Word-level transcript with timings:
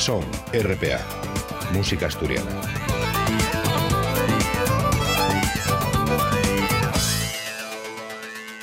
Son, 0.00 0.24
RPA, 0.54 0.98
música 1.74 2.06
asturiana. 2.06 2.48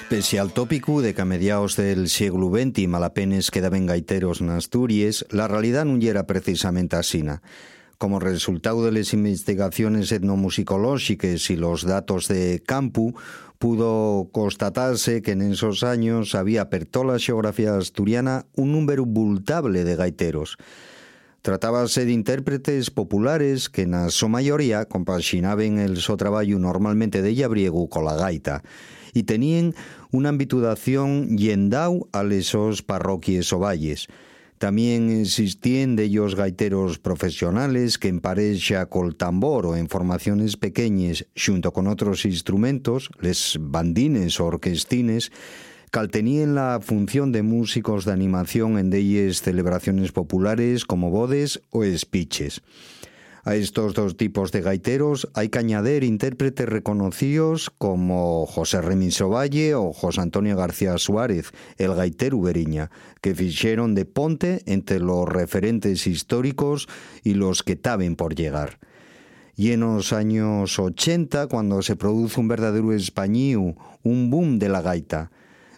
Pese 0.09 0.39
al 0.39 0.51
tópico 0.51 1.03
de 1.03 1.13
que 1.13 1.21
a 1.21 1.25
mediados 1.25 1.75
del 1.75 2.09
siglo 2.09 2.49
XX 2.49 2.87
malapenes 2.87 3.51
quedaban 3.51 3.85
gaiteros 3.85 4.41
en 4.41 4.49
Asturias, 4.49 5.27
la 5.29 5.47
realidad 5.47 5.85
no 5.85 6.03
era 6.03 6.25
precisamente 6.25 6.95
asina. 6.95 7.43
Como 7.99 8.19
resultado 8.19 8.83
de 8.83 8.93
las 8.93 9.13
investigaciones 9.13 10.11
etnomusicológicas 10.11 11.51
y 11.51 11.55
los 11.55 11.83
datos 11.83 12.27
de 12.29 12.63
campo, 12.65 13.13
pudo 13.59 14.29
constatarse 14.31 15.21
que 15.21 15.33
en 15.33 15.43
esos 15.43 15.83
años 15.83 16.33
había 16.33 16.71
per 16.71 16.87
la 17.05 17.19
geografía 17.19 17.77
asturiana 17.77 18.47
un 18.55 18.71
número 18.71 19.05
bultable 19.05 19.83
de 19.83 19.95
gaiteros. 19.95 20.57
Tratábase 21.47 22.03
de 22.03 22.11
intérpretes 22.11 22.91
populares 22.91 23.71
que 23.71 23.87
na 23.87 24.11
su 24.11 24.27
mayoría 24.27 24.83
compaxinaban 24.83 25.79
el 25.79 26.03
so 26.03 26.19
traballo 26.19 26.59
normalmente 26.59 27.23
de 27.23 27.39
llabriego 27.39 27.87
con 27.87 28.03
la 28.03 28.19
gaita 28.19 28.67
y 29.15 29.23
tenían 29.23 29.71
una 30.11 30.27
ambituación 30.27 31.39
yendau 31.39 32.11
a 32.11 32.27
lesos 32.27 32.83
parroquias 32.83 33.55
o 33.55 33.63
valles. 33.63 34.11
También 34.59 35.07
existían 35.07 35.95
de 35.95 36.11
ellos 36.11 36.35
gaiteros 36.35 36.99
profesionales 36.99 37.95
que 37.95 38.11
en 38.11 38.19
pareja 38.19 38.91
col 38.91 39.15
tambor 39.15 39.71
o 39.71 39.79
en 39.79 39.87
formaciones 39.87 40.59
pequeñas 40.59 41.31
junto 41.31 41.71
con 41.71 41.87
otros 41.87 42.27
instrumentos, 42.27 43.07
les 43.23 43.55
bandines 43.55 44.43
o 44.43 44.51
orquestines, 44.51 45.31
tenían 46.11 46.55
la 46.55 46.79
función 46.81 47.31
de 47.31 47.43
músicos 47.43 48.05
de 48.05 48.11
animación 48.11 48.77
en 48.77 48.89
deyes 48.89 49.41
celebraciones 49.41 50.11
populares 50.11 50.85
como 50.85 51.09
bodes 51.09 51.61
o 51.71 51.83
espiches. 51.83 52.61
A 53.47 53.55
estos 53.55 53.93
dos 53.93 54.17
tipos 54.17 54.51
de 54.51 54.61
gaiteros 54.61 55.29
hay 55.33 55.47
que 55.47 55.59
añadir 55.59 56.03
intérpretes 56.03 56.67
reconocidos 56.67 57.69
como 57.69 58.45
José 58.45 58.81
Remiso 58.81 59.29
Valle 59.29 59.73
o 59.73 59.93
José 59.93 60.19
Antonio 60.19 60.57
García 60.57 60.97
Suárez, 60.97 61.51
el 61.77 61.95
gaitero 61.95 62.37
uberiña, 62.37 62.91
que 63.21 63.33
ficharon 63.33 63.95
de 63.95 64.03
ponte 64.03 64.63
entre 64.65 64.99
los 64.99 65.29
referentes 65.29 66.07
históricos 66.07 66.89
y 67.23 67.35
los 67.35 67.63
que 67.63 67.77
taben 67.77 68.17
por 68.17 68.35
llegar. 68.35 68.79
Y 69.55 69.71
en 69.71 69.79
los 69.79 70.11
años 70.11 70.77
80, 70.77 71.47
cuando 71.47 71.81
se 71.81 71.95
produce 71.95 72.41
un 72.41 72.49
verdadero 72.49 72.91
español, 72.91 73.75
un 74.03 74.29
boom 74.29 74.59
de 74.59 74.67
la 74.67 74.81
gaita, 74.81 75.31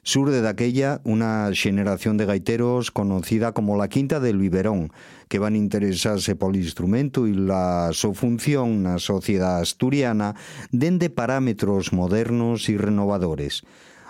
Surde 0.10 0.42
daquella 0.42 1.06
unha 1.06 1.54
xeneración 1.54 2.18
de 2.18 2.26
gaiteros 2.26 2.90
conocida 2.90 3.54
como 3.54 3.78
la 3.78 3.94
Quinta 3.94 4.18
del 4.18 4.42
Biberón, 4.42 4.90
que 5.30 5.38
van 5.38 5.54
interesarse 5.54 6.34
polo 6.34 6.58
instrumento 6.58 7.30
e 7.30 7.38
la 7.38 7.94
súa 7.94 8.18
so 8.18 8.18
función 8.18 8.82
na 8.82 8.98
sociedade 8.98 9.62
asturiana 9.62 10.34
dende 10.74 11.14
parámetros 11.14 11.94
modernos 11.94 12.66
e 12.74 12.82
renovadores 12.82 13.62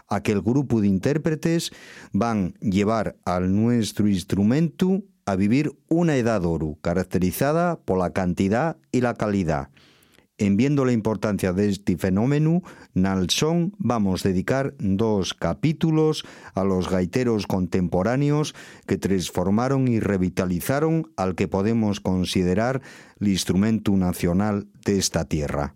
aquel 0.08 0.40
grupo 0.40 0.80
de 0.80 0.88
intérpretes 0.88 1.76
van 2.16 2.56
llevar 2.64 3.20
al 3.28 3.52
nuestro 3.52 4.08
instrumento 4.08 5.04
a 5.28 5.36
vivir 5.36 5.76
una 5.92 6.16
edad 6.16 6.48
oro, 6.48 6.80
caracterizada 6.80 7.76
por 7.76 8.00
la 8.00 8.16
cantidad 8.16 8.80
y 8.96 9.04
la 9.04 9.20
calidad. 9.20 9.68
En 10.40 10.56
viendo 10.56 10.86
la 10.86 10.94
importancia 10.94 11.52
de 11.52 11.68
este 11.68 11.98
fenómeno, 11.98 12.64
Nalsón 12.94 13.74
vamos 13.78 14.26
a 14.26 14.30
dedicar 14.30 14.74
dos 14.80 15.34
capítulos 15.34 16.24
a 16.56 16.64
los 16.64 16.90
gaiteros 16.90 17.46
contemporáneos 17.46 18.56
que 18.88 18.98
transformaron 18.98 19.90
y 19.90 20.00
revitalizaron 20.00 21.12
al 21.18 21.36
que 21.36 21.50
podemos 21.50 22.00
considerar 22.00 22.82
el 23.20 23.28
instrumento 23.28 23.92
nacional 23.98 24.70
de 24.86 24.98
esta 24.98 25.26
tierra. 25.26 25.76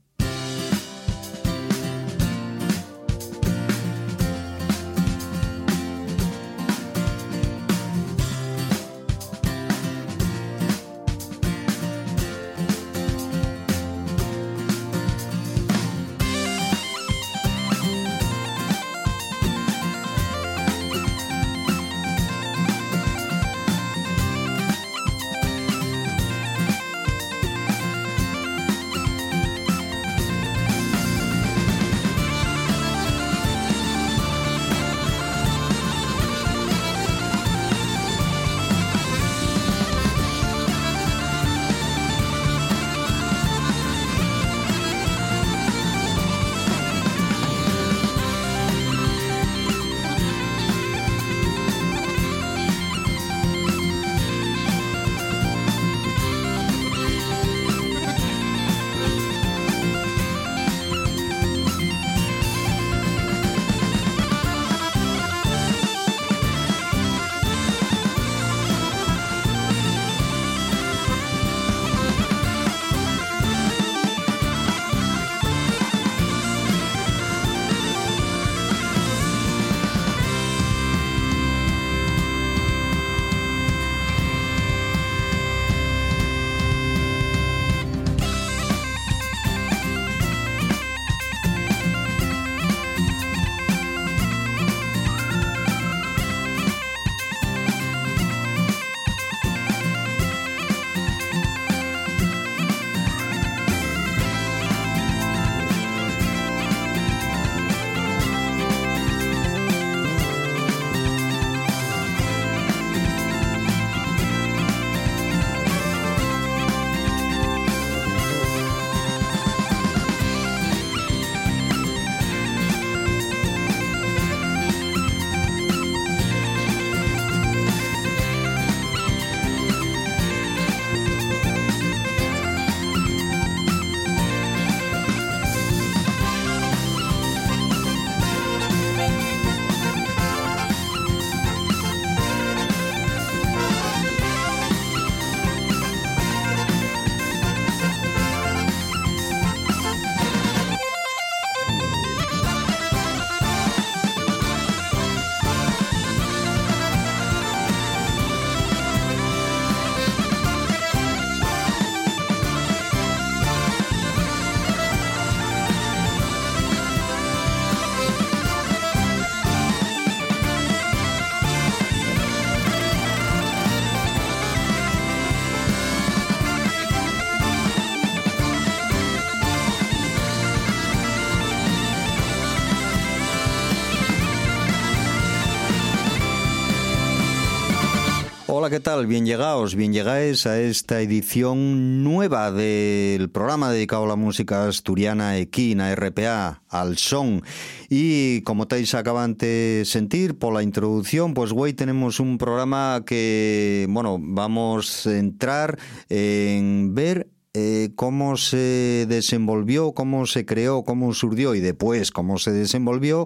Hola, 188.56 188.70
¿qué 188.70 188.80
tal? 188.80 189.08
Bien 189.08 189.26
llegados, 189.26 189.74
bien 189.74 189.94
llegáis 189.94 190.46
a 190.46 190.62
esta 190.62 191.02
edición 191.02 192.04
nueva 192.04 192.52
del 192.52 193.32
programa 193.32 193.72
dedicado 193.72 194.04
a 194.04 194.10
la 194.10 194.16
música 194.16 194.68
asturiana 194.68 195.40
en 195.40 195.96
RPA, 195.96 196.62
al 196.70 197.00
son. 197.00 197.42
Y 197.90 198.42
como 198.42 198.64
estáis 198.64 198.94
acaban 198.94 199.38
de 199.38 199.82
sentir 199.88 200.38
por 200.38 200.54
la 200.54 200.62
introducción, 200.62 201.34
pues 201.34 201.52
hoy 201.52 201.74
tenemos 201.74 202.20
un 202.20 202.38
programa 202.38 203.02
que, 203.08 203.88
bueno, 203.90 204.20
vamos 204.22 205.08
a 205.08 205.18
entrar 205.18 205.80
en 206.10 206.94
ver 206.94 207.32
eh, 207.56 207.90
cómo 207.96 208.38
se 208.38 209.08
desenvolvió, 209.10 209.94
cómo 209.94 210.28
se 210.28 210.46
creó, 210.46 210.84
cómo 210.84 211.12
surgió 211.16 211.56
y 211.56 211.60
después 211.60 212.12
cómo 212.12 212.38
se 212.38 212.52
desenvolvió 212.52 213.26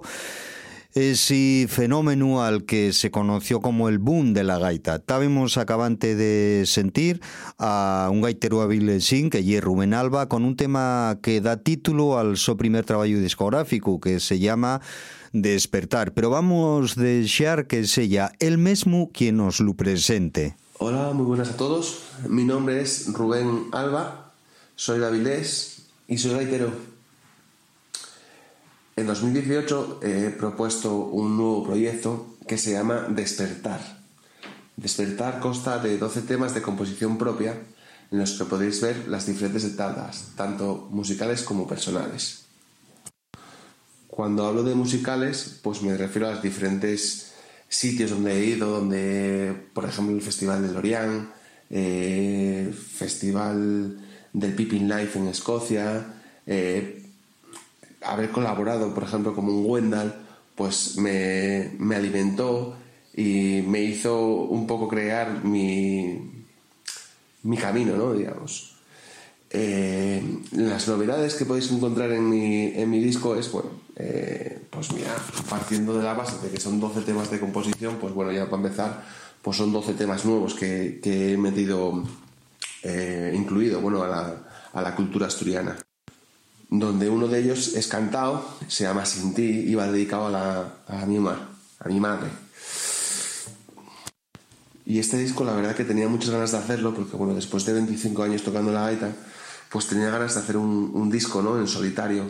ese 0.94 1.66
fenómeno 1.68 2.42
al 2.42 2.64
que 2.64 2.92
se 2.92 3.10
conoció 3.10 3.60
como 3.60 3.88
el 3.88 3.98
boom 3.98 4.32
de 4.32 4.44
la 4.44 4.58
gaita. 4.58 4.96
Estábamos 4.96 5.58
acabante 5.58 6.14
de 6.14 6.64
sentir 6.66 7.20
a 7.58 8.08
un 8.10 8.22
gaitero 8.22 8.62
avilesín, 8.62 9.30
que 9.30 9.38
es 9.38 9.62
Rubén 9.62 9.94
Alba, 9.94 10.28
con 10.28 10.44
un 10.44 10.56
tema 10.56 11.18
que 11.22 11.40
da 11.40 11.58
título 11.58 12.18
al 12.18 12.36
su 12.36 12.56
primer 12.56 12.84
trabajo 12.84 13.08
discográfico, 13.08 14.00
que 14.00 14.18
se 14.20 14.38
llama 14.38 14.80
Despertar. 15.32 16.12
Pero 16.14 16.30
vamos 16.30 16.96
a 16.96 17.02
desear 17.02 17.66
que 17.66 17.86
sea 17.86 18.32
el 18.40 18.58
mismo 18.58 19.10
quien 19.12 19.36
nos 19.36 19.60
lo 19.60 19.74
presente. 19.74 20.56
Hola, 20.78 21.12
muy 21.12 21.26
buenas 21.26 21.50
a 21.50 21.56
todos. 21.56 22.02
Mi 22.28 22.44
nombre 22.44 22.80
es 22.80 23.12
Rubén 23.12 23.66
Alba, 23.72 24.32
soy 24.74 25.00
de 25.00 25.06
Avilés 25.06 25.88
y 26.06 26.18
soy 26.18 26.32
gaitero. 26.32 26.97
En 28.98 29.06
2018 29.06 30.00
he 30.02 30.30
propuesto 30.30 30.92
un 30.92 31.36
nuevo 31.36 31.62
proyecto 31.62 32.34
que 32.48 32.58
se 32.58 32.72
llama 32.72 33.06
Despertar. 33.08 33.78
Despertar 34.76 35.38
consta 35.38 35.78
de 35.78 35.98
12 35.98 36.22
temas 36.22 36.52
de 36.52 36.62
composición 36.62 37.16
propia 37.16 37.54
en 38.10 38.18
los 38.18 38.32
que 38.32 38.44
podéis 38.44 38.80
ver 38.80 39.06
las 39.06 39.24
diferentes 39.24 39.62
etapas, 39.62 40.32
tanto 40.34 40.88
musicales 40.90 41.44
como 41.44 41.68
personales. 41.68 42.46
Cuando 44.08 44.48
hablo 44.48 44.64
de 44.64 44.74
musicales, 44.74 45.60
pues 45.62 45.80
me 45.80 45.96
refiero 45.96 46.26
a 46.26 46.32
los 46.32 46.42
diferentes 46.42 47.34
sitios 47.68 48.10
donde 48.10 48.32
he 48.32 48.46
ido, 48.46 48.68
donde, 48.68 49.68
por 49.74 49.84
ejemplo, 49.84 50.16
el 50.16 50.22
Festival 50.22 50.66
de 50.66 50.74
Lorient, 50.74 51.30
eh, 51.70 52.74
Festival 52.74 53.96
del 54.32 54.54
Pippin 54.54 54.88
Life 54.88 55.20
en 55.20 55.28
Escocia, 55.28 56.14
eh, 56.48 56.97
haber 58.02 58.30
colaborado, 58.30 58.94
por 58.94 59.04
ejemplo, 59.04 59.34
como 59.34 59.52
un 59.52 59.68
Wendell, 59.68 60.12
pues 60.54 60.96
me, 60.98 61.94
alimentó 61.94 62.76
y 63.14 63.62
me 63.66 63.82
hizo 63.82 64.20
un 64.24 64.66
poco 64.66 64.88
crear 64.88 65.44
mi, 65.44 66.44
mi 67.42 67.56
camino, 67.56 67.96
¿no? 67.96 68.12
Digamos. 68.12 68.76
Eh, 69.50 70.22
las 70.52 70.86
novedades 70.88 71.34
que 71.34 71.46
podéis 71.46 71.70
encontrar 71.70 72.12
en 72.12 72.28
mi, 72.28 72.66
en 72.74 72.90
mi 72.90 73.00
disco 73.00 73.34
es, 73.34 73.50
bueno, 73.50 73.70
eh, 73.96 74.62
pues 74.68 74.92
mira, 74.92 75.14
partiendo 75.48 75.96
de 75.96 76.04
la 76.04 76.14
base 76.14 76.44
de 76.44 76.52
que 76.52 76.60
son 76.60 76.78
12 76.78 77.00
temas 77.02 77.30
de 77.30 77.40
composición, 77.40 77.96
pues 77.96 78.12
bueno, 78.12 78.30
ya 78.30 78.44
para 78.44 78.62
empezar, 78.62 79.04
pues 79.40 79.56
son 79.56 79.72
12 79.72 79.94
temas 79.94 80.24
nuevos 80.24 80.54
que, 80.54 81.00
he 81.02 81.36
metido, 81.38 82.04
eh, 82.82 83.32
incluido, 83.34 83.80
bueno, 83.80 84.02
a 84.02 84.08
la, 84.08 84.48
a 84.74 84.82
la 84.82 84.94
cultura 84.94 85.28
asturiana 85.28 85.78
donde 86.68 87.08
uno 87.08 87.28
de 87.28 87.40
ellos 87.40 87.74
es 87.74 87.86
cantado, 87.88 88.46
se 88.68 88.84
llama 88.84 89.06
Sin 89.06 89.34
ti, 89.34 89.42
y 89.42 89.74
va 89.74 89.90
dedicado 89.90 90.26
a, 90.26 90.30
la, 90.30 90.74
a, 90.86 91.06
mi, 91.06 91.16
a 91.18 91.88
mi 91.88 92.00
madre. 92.00 92.28
Y 94.84 94.98
este 94.98 95.18
disco 95.18 95.44
la 95.44 95.52
verdad 95.52 95.76
que 95.76 95.84
tenía 95.84 96.08
muchas 96.08 96.30
ganas 96.30 96.52
de 96.52 96.58
hacerlo, 96.58 96.94
porque 96.94 97.16
bueno, 97.16 97.34
después 97.34 97.64
de 97.66 97.74
25 97.74 98.22
años 98.22 98.42
tocando 98.42 98.72
la 98.72 98.82
gaita, 98.82 99.12
pues 99.70 99.86
tenía 99.86 100.10
ganas 100.10 100.34
de 100.34 100.40
hacer 100.40 100.56
un, 100.56 101.10
disco 101.10 101.42
¿no? 101.42 101.58
en 101.58 101.68
solitario. 101.68 102.24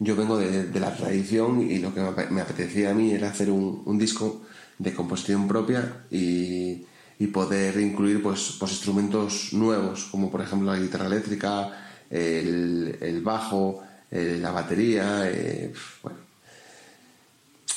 Yo 0.00 0.16
vengo 0.16 0.36
de, 0.36 0.68
la 0.80 0.96
tradición 0.96 1.60
y 1.60 1.78
lo 1.78 1.94
que 1.94 2.00
me 2.30 2.40
apetecía 2.40 2.90
a 2.90 2.94
mí 2.94 3.12
era 3.12 3.28
hacer 3.28 3.50
un, 3.50 3.98
disco 3.98 4.42
de 4.78 4.92
composición 4.92 5.46
propia 5.46 6.06
y, 6.10 6.86
poder 7.32 7.78
incluir 7.78 8.20
pues, 8.20 8.56
pues 8.58 8.72
instrumentos 8.72 9.52
nuevos, 9.52 10.08
como 10.10 10.28
por 10.28 10.40
ejemplo 10.40 10.72
la 10.72 10.78
guitarra 10.80 11.06
eléctrica, 11.06 11.70
el, 12.12 13.20
bajo, 13.24 13.82
eh, 14.10 14.38
la 14.40 14.50
batería, 14.50 15.28
eh, 15.30 15.72
bueno. 16.02 16.18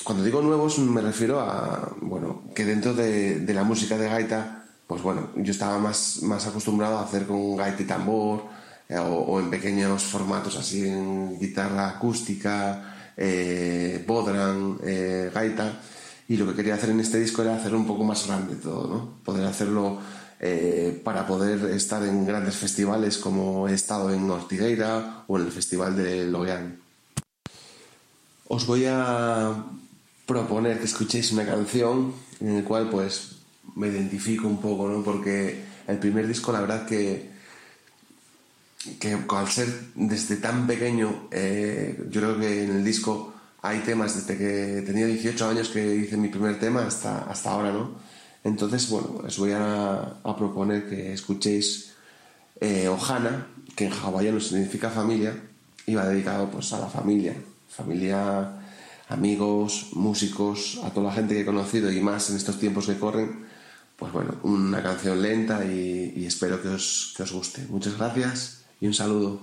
Cuando 0.04 0.24
digo 0.24 0.42
nuevos 0.42 0.78
me 0.80 1.02
refiero 1.02 1.40
a, 1.40 1.96
bueno, 2.02 2.44
que 2.54 2.64
dentro 2.64 2.94
de, 2.94 3.44
la 3.54 3.64
música 3.64 3.98
de 3.98 4.08
gaita, 4.08 4.66
pues 4.86 5.02
bueno, 5.02 5.30
yo 5.36 5.52
estaba 5.52 5.80
más, 5.80 6.22
más 6.22 6.46
acostumbrado 6.46 7.00
a 7.00 7.04
hacer 7.04 7.26
con 7.26 7.56
gaita 7.56 7.82
y 7.82 7.86
tambor, 7.86 8.44
eh, 8.88 9.00
o, 9.00 9.40
en 9.40 9.50
pequeños 9.50 10.04
formatos 10.04 10.58
así, 10.58 10.88
en 10.88 11.40
guitarra 11.40 11.90
acústica, 11.90 13.14
bodran, 14.06 14.78
gaita, 15.34 15.80
y 16.28 16.38
lo 16.38 16.48
que 16.48 16.56
quería 16.56 16.76
hacer 16.76 16.90
en 16.92 17.00
este 17.00 17.20
disco 17.20 17.42
era 17.42 17.56
hacerlo 17.56 17.80
un 17.80 17.88
poco 17.88 18.04
más 18.04 18.28
grande 18.28 18.56
todo, 18.56 18.88
¿no? 18.88 19.24
Poder 19.24 19.46
hacerlo 19.46 20.00
eh, 20.40 21.02
para 21.04 21.26
poder 21.28 21.72
estar 21.72 22.04
en 22.04 22.26
grandes 22.26 22.56
festivales 22.56 23.18
como 23.18 23.68
he 23.68 23.74
estado 23.74 24.12
en 24.12 24.30
Ortigueira 24.30 25.24
o 25.28 25.38
en 25.38 25.46
el 25.46 25.52
Festival 25.52 25.96
de 25.96 26.26
Logan. 26.26 26.80
Os 28.48 28.66
voy 28.68 28.86
a 28.88 29.66
proponer 30.26 30.80
que 30.80 30.86
escuchéis 30.86 31.32
una 31.32 31.46
canción 31.46 32.14
en 32.40 32.56
la 32.58 32.64
cual 32.64 32.90
pues 32.90 33.38
me 33.76 33.88
identifico 33.88 34.48
un 34.48 34.62
poco, 34.62 34.88
¿no? 34.88 35.04
Porque 35.04 35.64
el 35.88 35.98
primer 35.98 36.28
disco 36.28 36.52
la 36.52 36.62
verdad 36.62 36.86
que 36.86 37.36
que 39.00 39.18
al 39.28 39.48
ser 39.50 39.68
desde 39.96 40.38
tan 40.38 40.68
pequeño, 40.68 41.28
eh, 41.32 42.06
yo 42.10 42.22
creo 42.22 42.40
que 42.40 42.64
en 42.64 42.76
el 42.78 42.84
disco 42.84 43.34
hay 43.62 43.80
temas 43.80 44.16
desde 44.16 44.38
que 44.38 44.84
tenía 44.86 45.08
18 45.08 45.50
años 45.50 45.70
que 45.70 45.96
hice 45.96 46.18
mi 46.18 46.28
primer 46.28 46.60
tema 46.60 46.86
hasta, 46.86 47.24
hasta 47.24 47.52
ahora, 47.52 47.72
¿no? 47.72 48.05
Entonces, 48.46 48.90
bueno, 48.92 49.22
os 49.26 49.40
voy 49.40 49.54
a, 49.54 50.22
proponer 50.38 50.88
que 50.88 51.14
escuchéis 51.14 51.94
eh, 52.62 52.88
Ohana, 52.88 53.48
que 53.76 53.88
en 53.88 53.92
hawaiano 53.92 54.40
significa 54.40 54.92
familia, 54.92 55.34
y 55.88 55.96
va 55.96 56.08
dedicado 56.08 56.50
pues 56.52 56.72
a 56.74 56.80
la 56.80 56.86
familia, 56.86 57.36
familia, 57.68 58.52
amigos, 59.10 59.90
músicos, 59.94 60.80
a 60.84 60.92
toda 60.92 61.08
la 61.08 61.14
gente 61.14 61.34
que 61.34 61.42
he 61.42 61.46
conocido 61.46 61.92
y 61.92 62.00
más 62.02 62.30
en 62.30 62.38
estos 62.38 62.60
tiempos 62.60 62.86
que 62.86 63.00
corren. 63.00 63.46
Pues 63.96 64.14
bueno, 64.14 64.36
una 64.44 64.84
canción 64.84 65.24
lenta 65.24 65.66
y, 65.66 66.24
espero 66.26 66.62
que 66.62 66.68
os, 66.68 67.16
que 67.18 67.24
os 67.24 67.32
guste. 67.32 67.66
Muchas 67.70 67.98
gracias 67.98 68.66
y 68.80 68.86
un 68.86 68.94
saludo. 68.94 69.42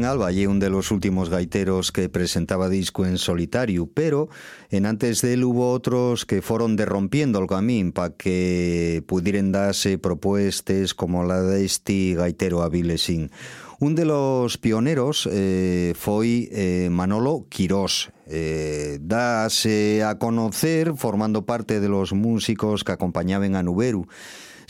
Rubén 0.00 0.04
Alba 0.04 0.32
y 0.32 0.46
un 0.46 0.58
de 0.60 0.70
los 0.70 0.90
últimos 0.92 1.28
gaiteros 1.28 1.92
que 1.92 2.08
presentaba 2.08 2.68
disco 2.68 3.04
en 3.04 3.18
solitario, 3.18 3.86
pero 3.92 4.28
en 4.70 4.86
antes 4.86 5.20
de 5.20 5.34
él 5.34 5.44
hubo 5.44 5.72
otros 5.72 6.24
que 6.24 6.40
fueron 6.40 6.76
derrompiendo 6.76 7.38
el 7.38 7.46
camino 7.46 7.92
para 7.92 8.14
que 8.14 9.02
pudieran 9.06 9.52
darse 9.52 9.98
propuestas 9.98 10.94
como 10.94 11.24
la 11.24 11.42
de 11.42 11.64
este 11.64 12.14
gaitero 12.14 12.62
Avilesín. 12.62 13.30
Un 13.78 13.94
de 13.94 14.06
los 14.06 14.56
pioneros 14.58 15.28
eh, 15.30 15.92
fue 15.96 16.48
eh, 16.50 16.88
Manolo 16.90 17.46
Quirós. 17.48 18.10
Eh, 18.26 18.98
dase 19.02 20.04
a 20.04 20.18
conocer 20.18 20.94
formando 20.96 21.44
parte 21.44 21.80
de 21.80 21.88
los 21.88 22.12
músicos 22.12 22.84
que 22.84 22.92
acompañaban 22.92 23.56
a 23.56 23.62
Nuberu 23.62 24.06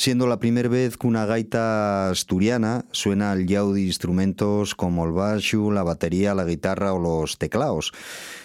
siendo 0.01 0.27
la 0.27 0.39
primera 0.39 0.71
vez 0.71 0.97
que 0.97 1.07
una 1.07 1.27
gaita 1.27 2.09
asturiana 2.09 2.87
suena 2.91 3.33
al 3.33 3.47
yao 3.47 3.75
de 3.75 3.83
instrumentos 3.83 4.75
como 4.75 5.05
el 5.05 5.13
baixo, 5.13 5.71
la 5.71 5.83
batería, 5.83 6.35
la 6.35 6.47
guitarra 6.47 6.95
o 6.95 6.99
los 6.99 7.37
teclados. 7.37 7.93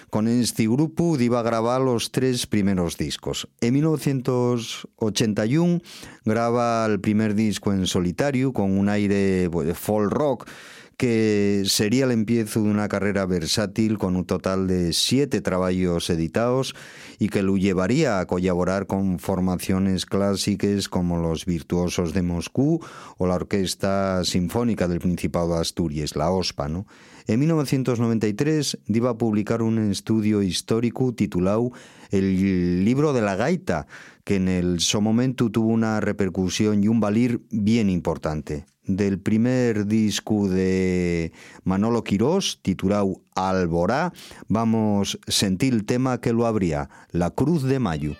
Con 0.10 0.28
este 0.28 0.68
grupo 0.68 1.18
iba 1.18 1.40
a 1.40 1.44
grabar 1.44 1.80
los 1.80 2.12
tres 2.12 2.46
primeros 2.46 2.98
discos. 2.98 3.48
En 3.62 3.76
1981 3.76 5.80
graba 6.26 6.86
el 6.88 7.00
primer 7.00 7.36
disco 7.36 7.72
en 7.72 7.88
solitario 7.88 8.52
con 8.52 8.78
un 8.78 8.90
aire 8.90 9.48
de 9.48 9.74
folk 9.74 10.12
rock 10.12 10.50
que 10.98 11.64
sería 11.66 12.06
el 12.06 12.12
empiezo 12.12 12.62
de 12.62 12.70
una 12.70 12.88
carrera 12.88 13.26
versátil 13.26 13.98
con 13.98 14.16
un 14.16 14.26
total 14.26 14.68
de 14.68 14.94
siete 14.94 15.42
trabajos 15.42 16.10
editados 16.10 16.76
y 17.20 17.30
que 17.30 17.42
lo 17.42 17.58
llevaría 17.58 18.20
a 18.20 18.26
colaborar 18.28 18.88
con 18.88 19.20
formaciones 19.20 20.06
clásicas 20.06 20.88
como 20.88 21.18
los 21.18 21.46
Virtuosos 21.46 22.14
de 22.14 22.22
Moscú 22.22 22.80
o 23.18 23.28
la 23.28 23.36
Orquesta 23.36 24.24
Sinfónica 24.24 24.88
del 24.88 25.00
Principado 25.00 25.56
de 25.56 25.62
Asturias, 25.62 26.16
la 26.16 26.30
OSPA. 26.32 26.70
¿no? 26.70 26.86
En 27.28 27.40
1993 27.40 28.78
iba 28.88 29.10
a 29.10 29.18
publicar 29.18 29.62
un 29.62 29.92
estudio 29.92 30.44
histórico 30.44 31.14
titulado 31.14 31.72
El 32.12 32.86
libro 32.86 33.14
de 33.14 33.22
la 33.22 33.36
gaita, 33.36 33.88
que 34.24 34.36
en 34.36 34.48
el 34.48 34.80
su 34.80 35.02
momento 35.02 35.50
tuvo 35.50 35.70
una 35.70 36.00
repercusión 36.00 36.84
y 36.84 36.88
un 36.88 37.00
valir 37.00 37.42
bien 37.50 37.90
importante 37.90 38.66
del 38.88 39.20
primer 39.20 39.86
disco 39.86 40.48
de 40.48 41.32
Manolo 41.64 42.04
Quirós, 42.04 42.60
titulado 42.62 43.22
Alborá, 43.36 44.14
vamos 44.48 45.20
sentir 45.28 45.74
el 45.74 45.86
tema 45.86 46.22
que 46.22 46.34
lo 46.34 46.46
abría, 46.46 46.90
La 47.12 47.32
Cruz 47.32 47.64
de 47.64 47.80
Mayo. 47.80 48.16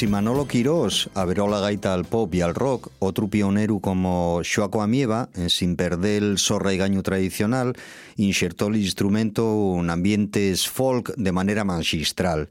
Si 0.00 0.06
Manolo 0.06 0.48
Quirós 0.48 1.10
abrió 1.12 1.46
la 1.46 1.60
gaita 1.60 1.92
al 1.92 2.06
pop 2.06 2.34
y 2.34 2.40
al 2.40 2.54
rock, 2.54 2.88
otro 3.00 3.28
pionero 3.28 3.80
como 3.80 4.40
Xoaco 4.42 4.80
Amieva, 4.80 5.28
sin 5.48 5.76
perder 5.76 6.22
el 6.22 6.38
sorraigaño 6.38 7.02
tradicional, 7.02 7.76
insertó 8.16 8.68
el 8.68 8.76
instrumento 8.76 9.76
en 9.78 9.90
ambientes 9.90 10.66
folk 10.66 11.14
de 11.16 11.32
manera 11.32 11.64
magistral. 11.64 12.48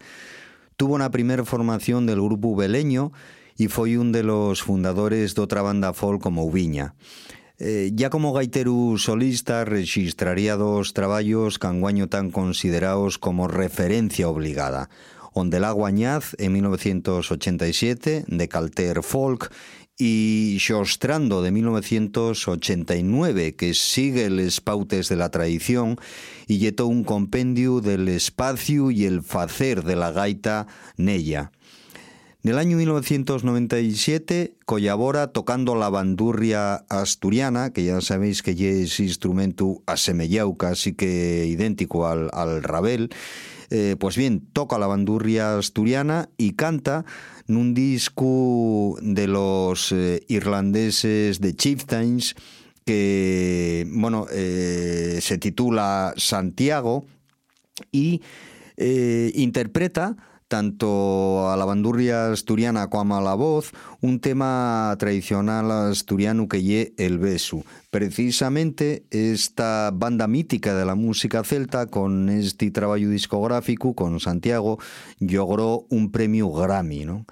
Tuvo 0.78 0.94
una 0.94 1.10
primera 1.10 1.44
formación 1.44 2.06
del 2.06 2.22
grupo 2.22 2.56
Beleño 2.56 3.14
y 3.58 3.68
fue 3.68 3.98
uno 3.98 4.12
de 4.12 4.22
los 4.22 4.62
fundadores 4.62 5.34
de 5.34 5.42
otra 5.42 5.64
banda 5.64 5.94
folk 5.94 6.22
como 6.22 6.44
Ubiña. 6.44 6.94
Eh, 7.58 7.90
ya 7.96 8.12
como 8.12 8.32
gaiteru 8.32 9.00
solista 9.00 9.66
registraría 9.66 10.56
dos 10.56 10.94
trabajos 10.94 11.58
canguaño 11.58 12.10
tan 12.10 12.30
considerados 12.30 13.18
como 13.18 13.48
referencia 13.48 14.30
obligada. 14.30 14.92
Ondela 15.34 15.72
Guañaz 15.72 16.36
en 16.38 16.54
1987 16.54 18.24
de 18.28 18.48
Calter 18.48 19.04
Folk 19.04 19.52
y 19.98 20.58
Xostrando 20.62 21.42
de 21.42 21.52
1989 21.52 23.56
que 23.56 23.74
sigue 23.74 24.30
los 24.30 24.62
pautes 24.62 25.10
de 25.10 25.18
la 25.18 25.30
tradición 25.30 25.98
y 26.48 26.58
lletó 26.58 26.88
un 26.88 27.04
compendio 27.04 27.82
del 27.82 28.08
espacio 28.08 28.92
y 28.92 29.04
el 29.06 29.22
facer 29.22 29.84
de 29.84 29.98
la 29.98 30.12
gaita 30.12 30.68
nella. 30.96 31.52
En 32.42 32.52
el 32.52 32.58
año 32.58 32.78
1997 32.78 34.56
collabora 34.66 35.34
tocando 35.34 35.76
la 35.76 35.90
bandurria 35.90 36.86
asturiana, 36.88 37.74
que 37.74 37.84
ya 37.84 38.00
sabéis 38.00 38.42
que 38.42 38.52
es 38.52 39.02
instrumento 39.02 39.84
asemellado 39.86 40.56
casi 40.56 40.94
que 40.94 41.46
idéntico 41.46 42.08
al, 42.08 42.30
al 42.32 42.64
rabel, 42.64 43.10
eh, 43.70 43.96
pues 44.00 44.18
bien, 44.18 44.48
toca 44.52 44.80
la 44.80 44.88
bandurria 44.88 45.58
asturiana 45.58 46.30
y 46.38 46.54
canta 46.54 47.06
en 47.48 47.58
un 47.58 47.74
disco 47.74 48.98
de 49.02 49.28
los 49.28 49.92
eh, 49.92 50.24
irlandeses 50.28 51.40
de 51.40 51.56
Chieftains 51.56 52.36
que, 52.86 53.86
bueno, 53.92 54.26
eh, 54.32 55.20
se 55.22 55.38
titula 55.38 56.14
Santiago 56.18 57.06
y 57.92 58.22
interpreta 59.34 60.16
tanto 60.50 61.50
a 61.50 61.56
la 61.56 61.64
bandurria 61.64 62.32
asturiana 62.32 62.90
como 62.90 63.16
a 63.16 63.22
la 63.22 63.36
voz, 63.36 63.72
un 64.02 64.20
tema 64.20 64.94
tradicional 65.00 65.72
asturiano 65.72 66.50
que 66.50 66.62
lle 66.62 66.94
el 66.98 67.20
beso. 67.20 67.64
Precisamente 67.92 69.06
esta 69.12 69.92
banda 69.94 70.28
mítica 70.28 70.76
de 70.76 70.86
la 70.86 70.96
música 70.96 71.44
celta, 71.44 71.86
con 71.86 72.30
este 72.30 72.70
trabajo 72.72 73.08
discográfico, 73.08 73.94
con 73.94 74.20
Santiago, 74.20 74.80
logró 75.20 75.86
un 75.90 76.12
premio 76.12 76.52
Grammy, 76.52 77.06
¿no? 77.06 77.26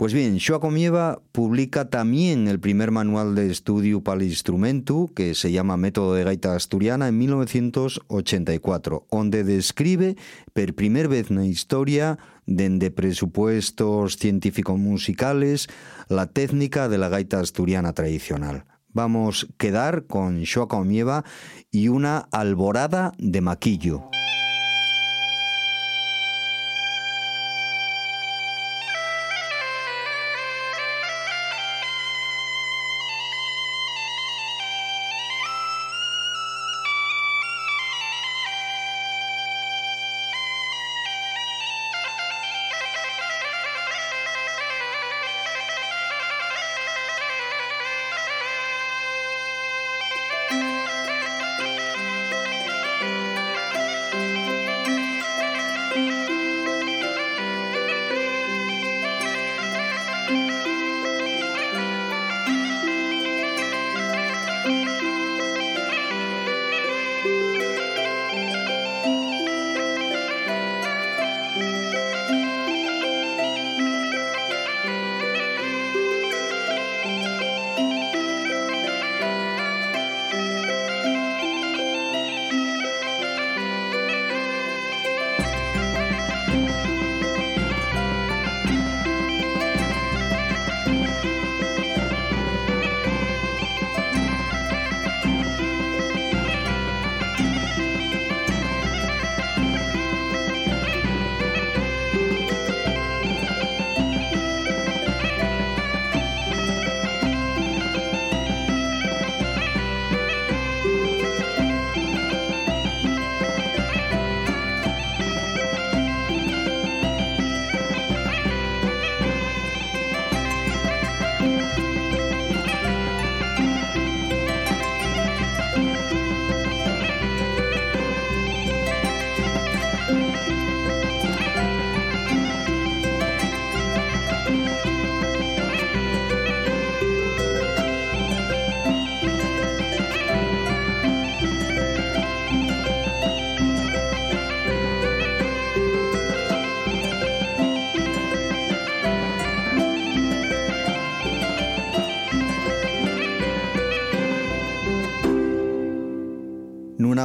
Pues 0.00 0.14
bien, 0.14 0.38
Comieva 0.62 1.20
publica 1.30 1.90
también 1.90 2.48
el 2.48 2.58
primer 2.58 2.90
manual 2.90 3.34
de 3.34 3.50
estudio 3.50 4.02
para 4.02 4.22
el 4.22 4.28
instrumento, 4.28 5.10
que 5.14 5.34
se 5.34 5.52
llama 5.52 5.76
Método 5.76 6.14
de 6.14 6.24
Gaita 6.24 6.56
Asturiana, 6.56 7.08
en 7.08 7.18
1984, 7.18 9.06
donde 9.10 9.44
describe 9.44 10.16
por 10.54 10.74
primera 10.74 11.06
vez 11.06 11.30
en 11.30 11.36
la 11.36 11.44
historia, 11.44 12.18
desde 12.46 12.90
presupuestos 12.90 14.16
científicos 14.16 14.78
musicales, 14.78 15.68
la 16.08 16.28
técnica 16.28 16.88
de 16.88 16.96
la 16.96 17.10
gaita 17.10 17.38
asturiana 17.38 17.92
tradicional. 17.92 18.64
Vamos 18.94 19.48
a 19.50 19.56
quedar 19.58 20.06
con 20.06 20.42
Comieva 20.66 21.24
y 21.70 21.88
una 21.88 22.20
alborada 22.32 23.12
de 23.18 23.42
maquillo. 23.42 24.08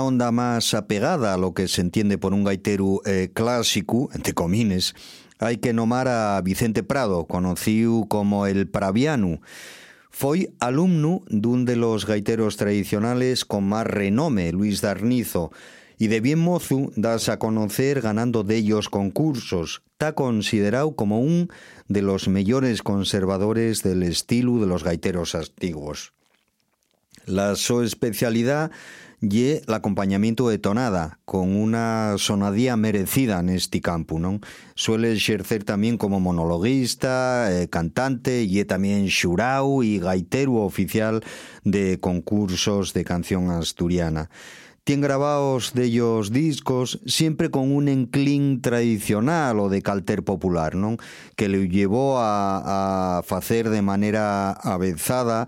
Onda 0.04 0.32
más 0.32 0.74
apegada 0.74 1.34
a 1.34 1.38
lo 1.38 1.54
que 1.54 1.68
se 1.68 1.82
entiende 1.82 2.18
por 2.18 2.34
un 2.34 2.44
gaitero 2.44 3.02
eh, 3.06 3.30
clásico, 3.34 4.10
entre 4.14 4.34
comines, 4.34 4.96
hay 5.40 5.58
que 5.58 5.74
nomar 5.74 6.08
a 6.08 6.42
Vicente 6.42 6.84
Prado, 6.84 7.26
conocido 7.26 8.06
como 8.08 8.48
el 8.48 8.68
Praviano. 8.68 9.42
Fue 10.10 10.52
alumno 10.60 11.24
un 11.30 11.66
de 11.66 11.76
los 11.76 12.06
gaiteros 12.06 12.56
tradicionales 12.56 13.44
con 13.44 13.66
más 13.66 13.86
renome, 13.86 14.52
Luis 14.54 14.80
Darnizo, 14.80 15.52
y 15.98 16.08
de 16.08 16.22
bien 16.22 16.40
mozo 16.40 16.92
das 16.96 17.28
a 17.28 17.38
conocer 17.38 18.02
ganando 18.02 18.44
de 18.44 18.56
ellos 18.56 18.90
concursos. 18.90 19.82
Está 19.92 20.14
considerado 20.14 20.96
como 20.96 21.20
un 21.20 21.50
de 21.88 22.02
los 22.02 22.28
mejores 22.28 22.82
conservadores 22.82 23.84
del 23.84 24.04
estilo 24.04 24.60
de 24.60 24.68
los 24.68 24.84
gaiteros 24.84 25.36
antiguos. 25.36 26.14
La 27.26 27.56
su 27.56 27.82
especialidad 27.82 28.72
y 29.22 29.62
el 29.66 29.74
acompañamiento 29.74 30.50
de 30.50 30.60
tonada, 30.60 31.20
con 31.26 31.56
una 31.56 32.16
sonadía 32.18 32.76
merecida 32.76 33.40
en 33.40 33.50
este 33.50 33.82
campo, 33.82 34.20
¿no? 34.20 34.40
Suele 34.76 35.14
ejercer 35.14 35.64
también 35.64 35.98
como 35.98 36.20
monologuista, 36.20 37.50
eh, 37.52 37.68
cantante, 37.68 38.44
y 38.44 38.64
también 38.66 39.10
xurau 39.10 39.84
y 39.84 40.00
gaitero 40.00 40.56
oficial 40.56 41.24
de 41.64 42.00
concursos 42.00 42.94
de 42.94 43.04
canción 43.04 43.50
asturiana. 43.52 44.30
tiene 44.84 45.02
grabados 45.02 45.74
de 45.74 45.86
ellos 45.86 46.32
discos 46.32 47.00
siempre 47.08 47.50
con 47.50 47.72
un 47.72 47.88
enclín 47.88 48.62
tradicional 48.62 49.60
o 49.60 49.68
de 49.68 49.82
calter 49.82 50.24
popular, 50.24 50.74
que 51.36 51.50
le 51.50 51.68
llevó 51.68 52.20
a, 52.20 53.18
hacer 53.18 53.70
de 53.70 53.82
manera 53.82 54.52
avanzada 54.52 55.48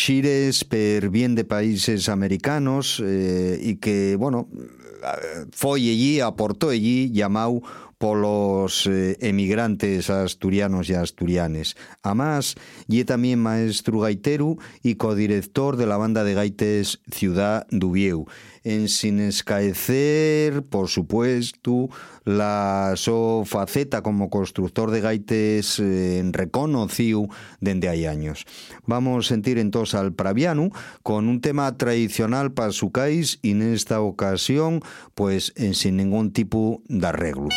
xires 0.00 0.64
per 0.64 1.12
bien 1.12 1.36
de 1.36 1.44
países 1.44 2.08
americanos 2.08 3.02
eh, 3.04 3.60
y 3.60 3.76
que, 3.76 4.16
bueno, 4.16 4.48
foi 5.52 5.92
allí, 5.92 6.20
aportó 6.20 6.70
allí, 6.70 7.10
llamado 7.12 7.60
polos 8.00 8.86
eh, 8.86 9.18
emigrantes 9.20 10.08
asturianos 10.08 10.88
e 10.88 10.96
asturianes. 10.96 11.76
Amás, 12.00 12.56
y 12.88 13.04
tamén 13.04 13.36
maestro 13.36 14.00
gaitero 14.00 14.56
e 14.80 14.96
codirector 14.96 15.76
de 15.76 15.84
la 15.84 16.00
banda 16.00 16.24
de 16.24 16.32
gaites 16.32 17.04
Ciudad 17.12 17.68
Dubieu. 17.68 18.24
En 18.62 18.88
sin 18.88 19.20
escaecer, 19.20 20.62
por 20.62 20.88
supuesto, 20.88 21.88
la 22.24 22.92
so 22.96 23.44
faceta 23.46 24.02
como 24.02 24.28
constructor 24.28 24.90
de 24.90 25.00
gaites 25.00 25.80
eh, 25.80 26.22
reconociu 26.32 27.28
dende 27.60 27.88
hai 27.88 28.04
años. 28.04 28.44
Vamos 28.84 29.26
a 29.26 29.28
sentir 29.32 29.56
entonces 29.56 29.96
al 29.96 30.12
Praviano 30.12 30.70
con 31.02 31.28
un 31.28 31.40
tema 31.40 31.72
tradicional 31.76 32.52
para 32.52 32.72
su 32.72 32.92
cais 32.92 33.38
y 33.40 33.52
en 33.52 33.62
esta 33.62 34.00
ocasión, 34.00 34.82
pues 35.14 35.52
en 35.56 35.74
sin 35.74 35.96
ningún 35.96 36.32
tipo 36.32 36.82
de 36.88 37.06
arreglo. 37.06 37.48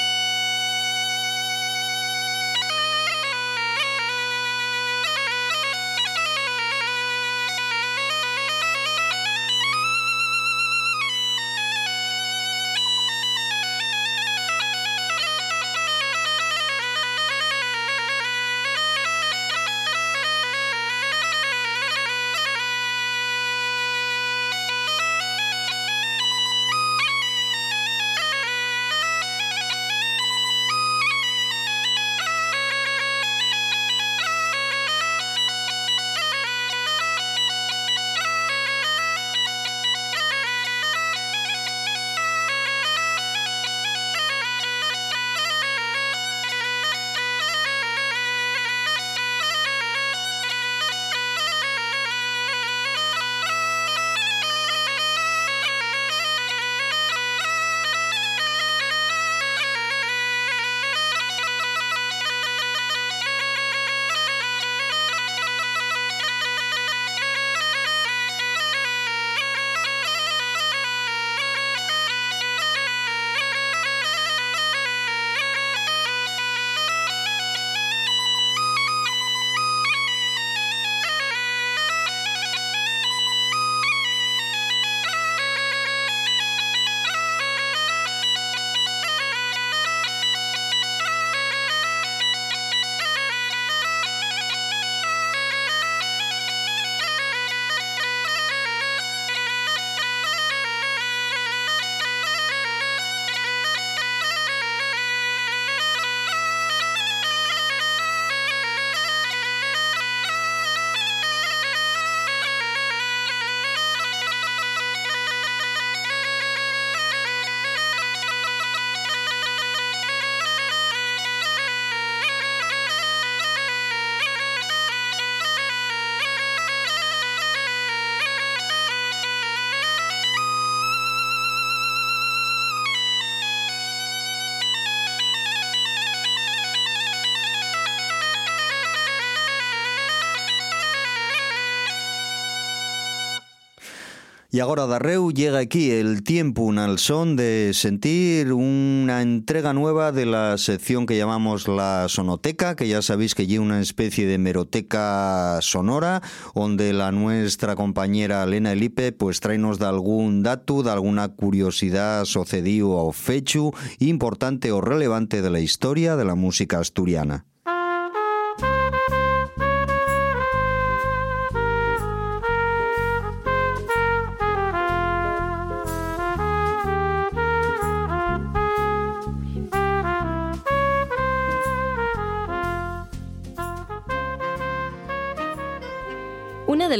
Y 144.53 144.59
ahora 144.59 144.85
Darreu 144.85 145.31
llega 145.31 145.57
aquí 145.57 145.89
el 145.89 146.21
tiempo, 146.21 146.61
un 146.61 146.77
alzón 146.77 147.35
de 147.35 147.71
sentir 147.73 148.53
una 148.53 149.23
entrega 149.23 149.73
nueva 149.73 150.11
de 150.11 150.27
la 150.27 150.59
sección 150.59 151.07
que 151.07 151.17
llamamos 151.17 151.67
la 151.67 152.05
sonoteca, 152.07 152.75
que 152.75 152.87
ya 152.87 153.01
sabéis 153.01 153.33
que 153.33 153.47
lleva 153.47 153.65
una 153.65 153.81
especie 153.81 154.27
de 154.27 154.37
meroteca 154.37 155.57
sonora, 155.61 156.21
donde 156.53 156.93
la 156.93 157.11
nuestra 157.11 157.75
compañera 157.75 158.43
Elena 158.43 158.73
Elipe 158.73 159.11
pues 159.11 159.39
traenos 159.39 159.79
de 159.79 159.87
algún 159.87 160.43
dato, 160.43 160.83
de 160.83 160.91
alguna 160.91 161.29
curiosidad 161.29 162.23
sucedido 162.25 162.91
o 162.91 163.11
fecho 163.11 163.71
importante 163.97 164.71
o 164.71 164.81
relevante 164.81 165.41
de 165.41 165.49
la 165.49 165.61
historia 165.61 166.15
de 166.15 166.25
la 166.25 166.35
música 166.35 166.77
asturiana. 166.77 167.47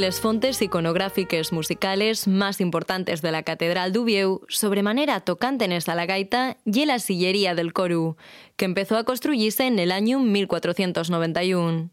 Les 0.04 0.20
fontes 0.20 0.60
iconográfiques 0.60 1.50
musicales 1.50 2.28
más 2.28 2.60
importantes 2.60 3.22
de 3.22 3.32
la 3.32 3.42
Catedral 3.42 3.90
d'Ubieu, 3.90 4.42
sobremanera 4.48 5.20
tocantenes 5.20 5.88
a 5.88 5.94
la 5.94 6.04
gaita, 6.04 6.58
y 6.66 6.84
la 6.84 6.98
sillería 6.98 7.54
del 7.54 7.72
coru, 7.72 8.18
que 8.56 8.66
empezó 8.66 8.98
a 8.98 9.04
construirse 9.04 9.64
en 9.66 9.78
el 9.78 9.90
año 9.90 10.18
1491. 10.18 11.88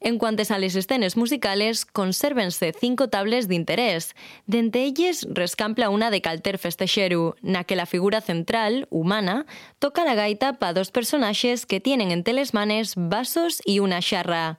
En 0.00 0.18
cuanto 0.18 0.42
a 0.52 0.58
las 0.58 0.74
escenas 0.74 1.16
musicales, 1.16 1.86
consérvense 1.86 2.74
cinco 2.76 3.08
tables 3.08 3.46
de 3.46 3.54
interés. 3.54 4.16
D'entre 4.48 4.82
ellas 4.82 5.24
rescampla 5.30 5.90
una 5.90 6.10
de 6.10 6.22
Calter 6.22 6.58
Festexeru, 6.58 7.36
na 7.40 7.62
que 7.62 7.76
la 7.76 7.86
figura 7.86 8.20
central, 8.20 8.88
humana, 8.90 9.46
toca 9.78 10.04
la 10.04 10.16
gaita 10.16 10.54
para 10.54 10.72
dos 10.72 10.90
personajes 10.90 11.66
que 11.66 11.78
tienen 11.78 12.10
en 12.10 12.24
telesmanes 12.24 12.94
vasos 12.96 13.62
y 13.64 13.78
una 13.78 14.02
charra. 14.02 14.58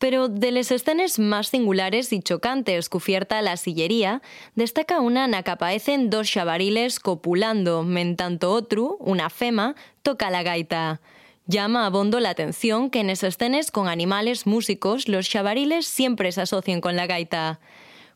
Pero 0.00 0.28
de 0.28 0.50
las 0.50 0.70
escenas 0.70 1.18
más 1.18 1.48
singulares 1.48 2.10
y 2.14 2.20
chocantes 2.20 2.88
cubierta 2.88 3.42
la 3.42 3.58
sillería, 3.58 4.22
destaca 4.54 4.98
una 4.98 5.28
na 5.28 5.42
que 5.42 5.52
aparecen 5.52 6.08
dos 6.08 6.26
chavariles 6.26 6.98
copulando, 6.98 7.84
tanto 8.16 8.50
otro, 8.50 8.96
una 8.98 9.28
fema, 9.28 9.76
toca 10.00 10.30
la 10.30 10.42
gaita. 10.42 11.02
Llama 11.44 11.84
a 11.84 11.90
bondo 11.90 12.18
la 12.18 12.30
atención 12.30 12.88
que 12.88 13.00
en 13.00 13.10
esas 13.10 13.34
escenas 13.34 13.70
con 13.70 13.88
animales 13.88 14.46
músicos 14.46 15.06
los 15.06 15.28
chavariles 15.28 15.84
siempre 15.84 16.32
se 16.32 16.40
asocian 16.40 16.80
con 16.80 16.96
la 16.96 17.06
gaita. 17.06 17.60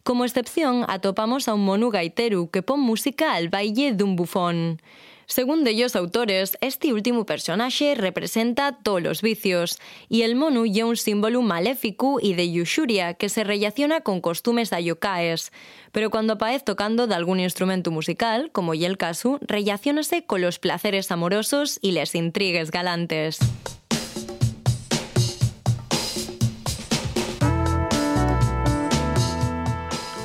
Como 0.05 0.25
excepción, 0.25 0.87
atopamos 0.88 1.49
a 1.49 1.55
un 1.55 1.66
monu 1.66 1.90
gaiteru 1.90 2.49
que 2.49 2.62
pone 2.62 2.83
música 2.83 3.35
al 3.35 3.51
baile 3.51 3.92
de 3.92 4.05
un 4.05 4.16
bufón. 4.16 4.81
Según 5.26 5.64
de 5.64 5.70
ellos 5.70 5.96
autores, 5.96 6.58
este 6.60 6.92
último 6.92 7.26
personaje 7.26 7.94
representa 7.94 8.78
todos 8.82 9.02
los 9.02 9.22
vicios, 9.22 9.78
y 10.08 10.22
el 10.22 10.37
monu 10.37 10.66
ya 10.66 10.87
un 10.87 10.96
símbolo 10.96 11.42
maléfico 11.42 12.18
y 12.20 12.34
de 12.34 12.50
yushuria 12.50 13.14
que 13.14 13.28
se 13.28 13.44
relaciona 13.44 14.02
con 14.02 14.20
costumes 14.20 14.72
ayokaes, 14.72 15.52
pero 15.92 16.10
cuando 16.10 16.34
aparece 16.34 16.64
tocando 16.64 17.06
de 17.06 17.14
algún 17.14 17.40
instrumento 17.40 17.90
musical, 17.90 18.50
como 18.52 18.74
y 18.74 18.84
el 18.84 18.96
caso, 18.96 19.38
relacionase 19.42 20.24
con 20.24 20.40
los 20.40 20.58
placeres 20.58 21.10
amorosos 21.10 21.78
y 21.80 21.92
les 21.92 22.14
intrigues 22.14 22.70
galantes. 22.70 23.38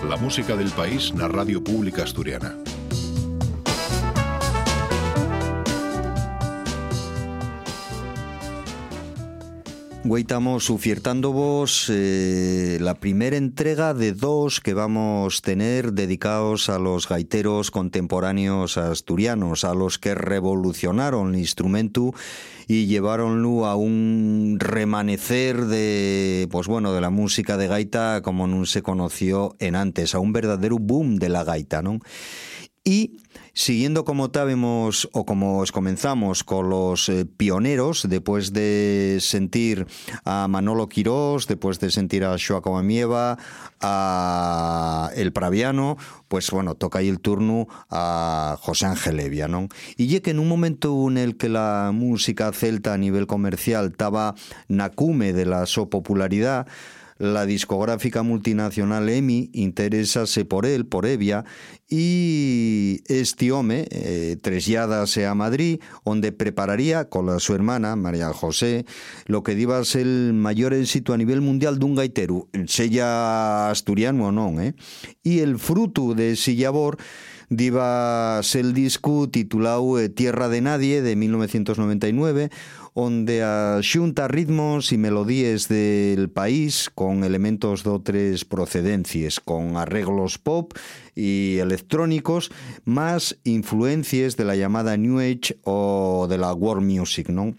La 0.07 0.17
música 0.17 0.55
del 0.55 0.71
país 0.71 1.13
na 1.13 1.27
Radio 1.27 1.63
Pública 1.63 2.01
Asturiana. 2.01 2.57
Estamos 10.17 10.69
ofertando 10.69 11.65
eh, 11.89 12.77
la 12.81 12.95
primera 12.95 13.35
entrega 13.35 13.93
de 13.93 14.13
dos 14.13 14.59
que 14.59 14.73
vamos 14.73 15.39
a 15.39 15.41
tener 15.41 15.93
dedicados 15.93 16.69
a 16.69 16.79
los 16.79 17.07
gaiteros 17.07 17.71
contemporáneos 17.71 18.77
asturianos, 18.77 19.63
a 19.63 19.73
los 19.73 19.99
que 19.99 20.15
revolucionaron 20.15 21.33
el 21.33 21.39
instrumento 21.39 22.13
y 22.67 22.85
llevaronlo 22.85 23.65
a 23.65 23.75
un 23.75 24.57
remanecer 24.59 25.65
de, 25.65 26.47
pues 26.51 26.67
bueno, 26.67 26.93
de 26.93 27.01
la 27.01 27.09
música 27.09 27.57
de 27.57 27.67
gaita 27.67 28.21
como 28.21 28.47
no 28.47 28.65
se 28.65 28.81
conoció 28.81 29.55
en 29.59 29.75
antes, 29.75 30.15
a 30.15 30.19
un 30.19 30.33
verdadero 30.33 30.77
boom 30.77 31.17
de 31.17 31.29
la 31.29 31.43
gaita, 31.43 31.81
¿no? 31.81 31.99
Y 32.83 33.17
Siguiendo 33.60 34.06
como 34.06 34.28
estábamos 34.28 35.10
o 35.12 35.26
como 35.26 35.60
os 35.60 35.74
comenzamos 35.74 36.45
con 36.45 36.69
los 36.69 37.10
eh, 37.10 37.26
pioneros, 37.26 38.08
después 38.08 38.54
de 38.54 39.17
sentir 39.19 39.86
a 40.24 40.48
Manolo 40.48 40.88
Quirós, 40.88 41.45
después 41.45 41.78
de 41.82 41.91
sentir 41.91 42.24
a 42.24 42.38
Joaquín 42.39 42.78
Amieva, 42.78 43.38
a 43.82 45.12
El 45.13 45.34
Praviano, 45.34 45.98
pues 46.30 46.50
bueno, 46.52 46.76
toca 46.76 47.00
ahí 47.00 47.10
el 47.10 47.19
turno 47.19 47.67
a 47.89 48.56
José 48.62 48.86
Ángel 48.86 49.19
Evia, 49.19 49.50
¿no? 49.50 49.67
Y 49.98 50.08
ya 50.08 50.22
que 50.22 50.32
en 50.32 50.39
un 50.39 50.48
momento 50.48 51.10
en 51.10 51.17
el 51.17 51.36
que 51.36 51.50
la 51.50 51.91
música 51.93 52.54
celta 52.54 52.93
a 52.93 52.98
nivel 52.98 53.28
comercial 53.28 53.88
estaba 53.88 54.36
nacume 54.69 55.34
de 55.34 55.45
la 55.45 55.65
su 55.65 55.89
popularidad, 55.89 56.65
la 57.19 57.45
discográfica 57.45 58.23
multinacional 58.23 59.10
EMI 59.10 59.51
interesase 59.53 60.45
por 60.45 60.65
él, 60.65 60.86
por 60.86 61.05
Evia, 61.05 61.45
y 61.88 63.01
este 63.08 63.51
hombre 63.51 63.88
eh, 63.91 64.38
a 65.27 65.36
Madrid, 65.36 65.79
donde 66.05 66.32
prepararía 66.32 67.10
con 67.10 67.39
su 67.39 67.53
hermana, 67.53 67.95
María 67.95 68.32
José, 68.34 68.86
lo 69.25 69.43
que 69.43 69.53
iba 69.53 69.77
a 69.77 69.84
el 69.99 70.34
mayor 70.34 70.73
éxito 70.73 71.13
a 71.13 71.17
nivel 71.17 71.41
mundial 71.41 71.77
de 71.77 71.86
un 71.86 71.95
gaitero, 71.95 72.47
sella 72.67 73.69
asturiano 73.69 74.27
o 74.27 74.32
no, 74.32 74.62
eh? 74.62 74.73
y 75.21 75.39
el 75.39 75.60
fruto 75.60 76.13
de 76.13 76.32
ese 76.32 76.55
labor 76.55 76.97
el 78.55 78.73
disco 78.73 79.27
titulado 79.29 79.99
eh, 79.99 80.10
Tierra 80.10 80.49
de 80.49 80.62
Nadie 80.62 81.01
de 81.01 81.15
1999 81.15 82.49
onde 82.93 83.43
a 83.43 83.80
xunta 83.82 84.28
ritmos 84.28 84.91
e 84.91 84.97
melodías 84.97 85.67
del 85.69 86.30
país 86.30 86.89
con 86.89 87.23
elementos 87.23 87.84
de 87.84 87.89
outras 87.93 88.43
procedencias, 88.43 89.39
con 89.39 89.78
arreglos 89.78 90.38
pop 90.38 90.73
y 91.15 91.58
electrónicos, 91.60 92.52
más 92.86 93.38
influencias 93.43 94.38
de 94.38 94.45
la 94.45 94.56
llamada 94.56 94.97
New 94.97 95.19
Age 95.19 95.60
o 95.63 96.28
de 96.30 96.38
la 96.38 96.54
world 96.54 96.86
music, 96.86 97.30
¿no? 97.30 97.56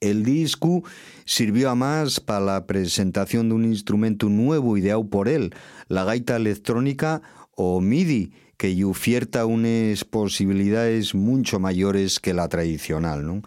El 0.00 0.24
disco 0.24 0.82
sirvió 1.26 1.68
a 1.68 1.74
más 1.74 2.20
para 2.20 2.40
la 2.40 2.66
presentación 2.66 3.50
de 3.50 3.54
un 3.54 3.64
instrumento 3.66 4.30
nuevo 4.30 4.78
ideado 4.78 5.04
por 5.08 5.28
él, 5.28 5.54
la 5.88 6.04
gaita 6.04 6.36
electrónica 6.36 7.20
o 7.54 7.82
MIDI, 7.82 8.32
que 8.56 8.84
oferta 8.84 9.44
unas 9.44 10.04
posibilidades 10.04 11.14
mucho 11.14 11.60
mayores 11.60 12.18
que 12.18 12.34
la 12.34 12.48
tradicional, 12.48 13.26
¿no? 13.26 13.42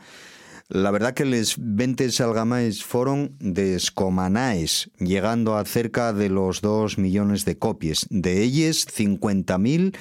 La 0.73 0.89
verdad 0.89 1.13
que 1.13 1.23
les 1.23 1.53
ventes 1.59 2.19
algamaes 2.19 2.83
fueron 2.83 3.35
descomanaes, 3.37 4.89
llegando 4.97 5.55
a 5.55 5.65
cerca 5.65 6.13
de 6.13 6.29
los 6.29 6.61
2 6.61 6.97
millones 6.97 7.45
de 7.45 7.59
copias, 7.59 8.07
de 8.09 8.41
ellas 8.41 8.87
50.000 8.87 9.95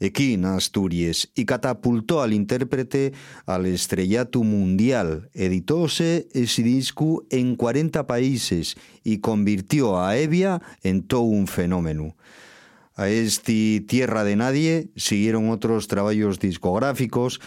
aquí 0.00 0.34
en 0.34 0.44
Asturias 0.44 1.28
y 1.34 1.44
catapultó 1.44 2.22
al 2.22 2.34
intérprete 2.34 3.12
al 3.46 3.66
estrellato 3.66 4.44
mundial. 4.44 5.28
Editóse 5.34 6.28
ese 6.34 6.62
disco 6.62 7.24
en 7.30 7.56
40 7.56 8.06
países 8.06 8.76
y 9.02 9.18
convirtió 9.18 10.00
a 10.00 10.16
Evia 10.16 10.62
en 10.84 11.02
todo 11.02 11.22
un 11.22 11.48
fenómeno. 11.48 12.14
A 12.94 13.08
este 13.08 13.80
Tierra 13.88 14.22
de 14.22 14.36
Nadie 14.36 14.90
siguieron 14.94 15.50
otros 15.50 15.88
trabajos 15.88 16.38
discográficos, 16.38 17.40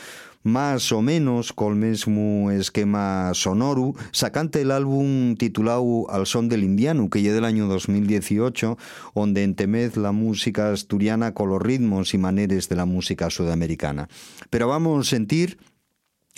más 0.45 0.91
o 0.91 1.01
menos 1.01 1.53
col 1.53 1.75
mismo 1.75 2.51
esquema 2.51 3.31
sonoro, 3.33 3.95
sacante 4.11 4.61
el 4.61 4.69
álbum 4.69 5.35
titulado 5.35 6.09
Al 6.09 6.27
son 6.27 6.49
del 6.49 6.63
indiano, 6.63 7.09
que 7.09 7.23
ya 7.23 7.33
del 7.33 7.45
año 7.45 7.67
2018, 7.67 8.77
donde 9.15 9.43
entemez 9.43 9.97
la 9.97 10.11
música 10.11 10.71
asturiana 10.71 11.33
con 11.33 11.49
los 11.49 11.61
ritmos 11.61 12.13
y 12.13 12.19
maneres 12.19 12.69
de 12.69 12.75
la 12.75 12.85
música 12.85 13.31
sudamericana. 13.31 14.07
Pero 14.51 14.67
vamos 14.67 15.07
a 15.07 15.09
sentir 15.09 15.57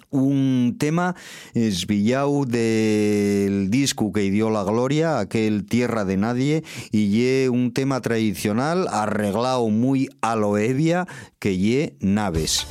un 0.10 0.78
tema 0.80 1.14
esvillado 1.54 2.46
del 2.46 3.70
disco 3.70 4.14
que 4.14 4.32
dio 4.32 4.50
la 4.50 4.64
gloria, 4.64 5.20
aquel 5.20 5.66
Tierra 5.66 6.06
de 6.06 6.16
Nadie, 6.16 6.64
y 6.92 7.10
ye 7.10 7.50
un 7.50 7.74
tema 7.74 8.00
tradicional 8.00 8.88
arreglado 8.90 9.68
muy 9.70 10.08
a 10.22 10.38
lo 10.38 10.58
evia 10.58 11.08
que 11.40 11.58
ye 11.58 11.98
Naves. 12.00 12.66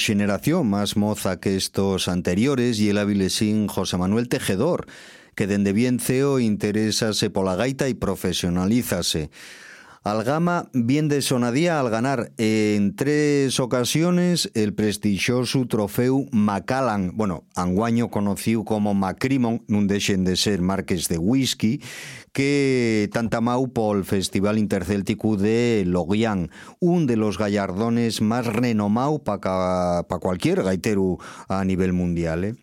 Una 0.00 0.06
generación 0.06 0.66
más 0.66 0.96
moza 0.96 1.40
que 1.40 1.56
estos 1.56 2.08
anteriores 2.08 2.80
y 2.80 2.88
el 2.88 2.96
avilesín 2.96 3.68
José 3.68 3.98
Manuel 3.98 4.28
Tejedor, 4.28 4.86
que 5.34 5.46
dende 5.46 5.74
bien 5.74 6.00
ceo 6.00 6.40
interesase 6.40 7.28
pola 7.28 7.54
gaita 7.54 7.86
y 7.86 7.94
profesionalízase. 7.94 9.30
Algama 10.02 10.70
bien 10.72 11.08
de 11.08 11.20
sonadía 11.20 11.78
al 11.78 11.90
ganar 11.90 12.32
en 12.38 12.96
tres 12.96 13.60
ocasiones 13.60 14.50
el 14.54 14.72
prestigioso 14.72 15.66
trofeo 15.66 16.24
Macallan, 16.32 17.14
bueno, 17.14 17.44
anguaño 17.54 18.08
conocido 18.08 18.64
como 18.64 18.94
Macrimon, 18.94 19.60
nun 19.68 19.92
deixen 19.92 20.24
de 20.24 20.40
ser 20.40 20.64
marques 20.64 21.12
de 21.12 21.20
whisky, 21.20 21.84
que 22.32 23.10
tantamau 23.12 23.68
el 23.92 24.08
Festival 24.08 24.56
Intercéltico 24.56 25.36
de 25.36 25.84
Logian, 25.84 26.48
un 26.80 27.04
de 27.06 27.16
los 27.20 27.36
gallardones 27.36 28.22
más 28.22 28.46
renomados 28.46 29.20
para 29.20 30.08
pa 30.08 30.18
cualquier 30.18 30.62
gaitero 30.62 31.18
a 31.46 31.62
nivel 31.62 31.92
mundial. 31.92 32.44
Eh. 32.44 32.54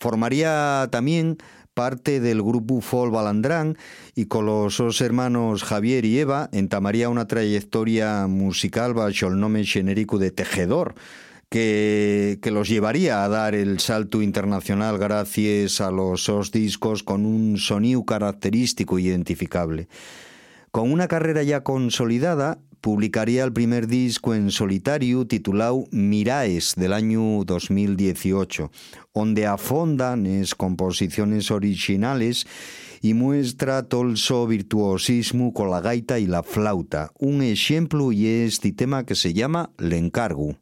Formaría 0.00 0.88
también 0.90 1.36
parte 1.74 2.20
del 2.20 2.42
grupo 2.42 2.80
Fol 2.80 3.10
Balandrán 3.10 3.76
y 4.14 4.26
con 4.26 4.46
los 4.46 4.78
dos 4.78 5.00
hermanos 5.00 5.62
Javier 5.62 6.04
y 6.04 6.18
Eva 6.18 6.48
entamaría 6.52 7.08
una 7.08 7.26
trayectoria 7.26 8.26
musical 8.26 8.94
bajo 8.94 9.26
el 9.26 9.40
nombre 9.40 9.64
genérico 9.64 10.18
de 10.18 10.30
Tejedor, 10.30 10.94
que, 11.48 12.38
que, 12.42 12.50
los 12.50 12.68
llevaría 12.68 13.24
a 13.24 13.28
dar 13.28 13.54
el 13.54 13.80
salto 13.80 14.22
internacional 14.22 14.98
gracias 14.98 15.80
a 15.80 15.90
los 15.90 16.26
dos 16.26 16.52
discos 16.52 17.02
con 17.02 17.26
un 17.26 17.58
sonido 17.58 18.04
característico 18.04 18.98
e 18.98 19.02
identificable. 19.02 19.88
Con 20.70 20.92
una 20.92 21.08
carrera 21.08 21.42
ya 21.42 21.64
consolidada, 21.64 22.58
publicaría 22.80 23.44
el 23.44 23.52
primer 23.52 23.86
disco 23.86 24.34
en 24.34 24.50
solitario 24.50 25.26
titulado 25.26 25.84
Miraes 25.90 26.74
del 26.76 26.92
año 26.92 27.44
2018, 27.44 28.70
donde 29.14 29.46
afondan 29.46 30.26
es 30.26 30.54
composiciones 30.54 31.50
originales 31.50 32.46
y 33.02 33.14
muestra 33.14 33.86
el 33.90 34.46
virtuosismo 34.46 35.52
con 35.52 35.70
la 35.70 35.80
gaita 35.80 36.18
y 36.18 36.26
la 36.26 36.42
flauta. 36.42 37.10
Un 37.18 37.42
ejemplo 37.42 38.12
y 38.12 38.26
este 38.26 38.72
tema 38.72 39.04
que 39.04 39.14
se 39.14 39.32
llama 39.32 39.70
Le 39.78 39.96
Encargo. 39.96 40.56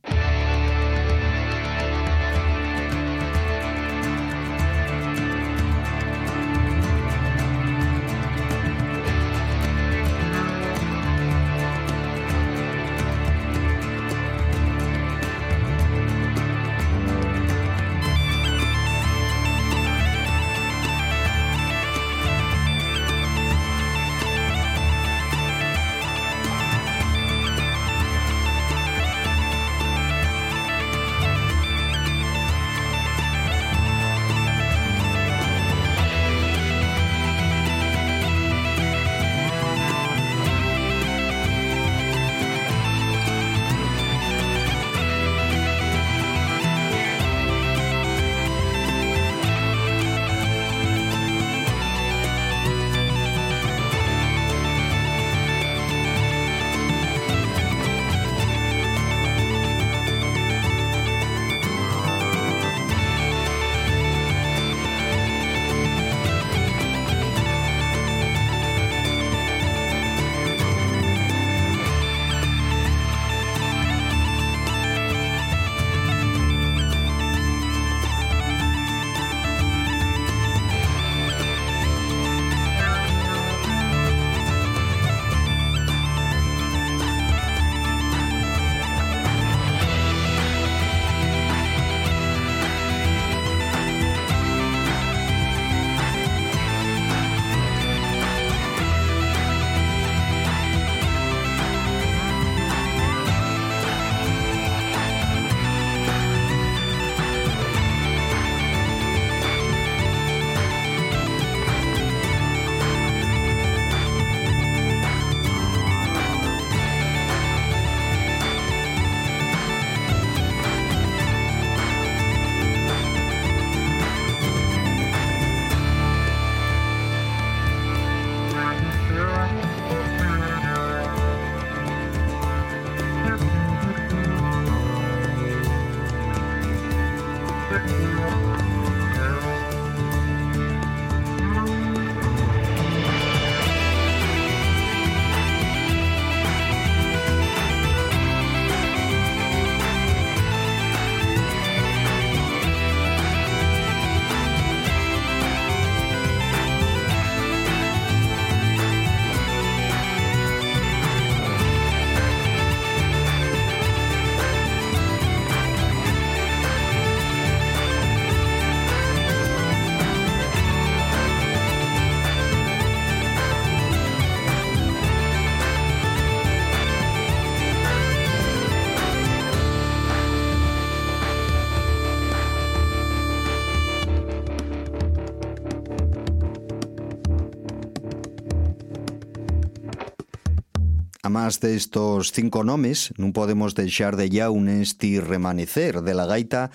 De 191.29 191.77
estos 191.77 192.33
cinco 192.33 192.65
nomes, 192.65 193.13
no 193.19 193.35
podemos 193.35 193.75
dejar 193.75 194.17
de 194.17 194.31
ya 194.31 194.49
un 194.49 194.71
esti 194.71 195.21
remanecer 195.21 196.01
de 196.01 196.15
la 196.15 196.25
gaita 196.25 196.71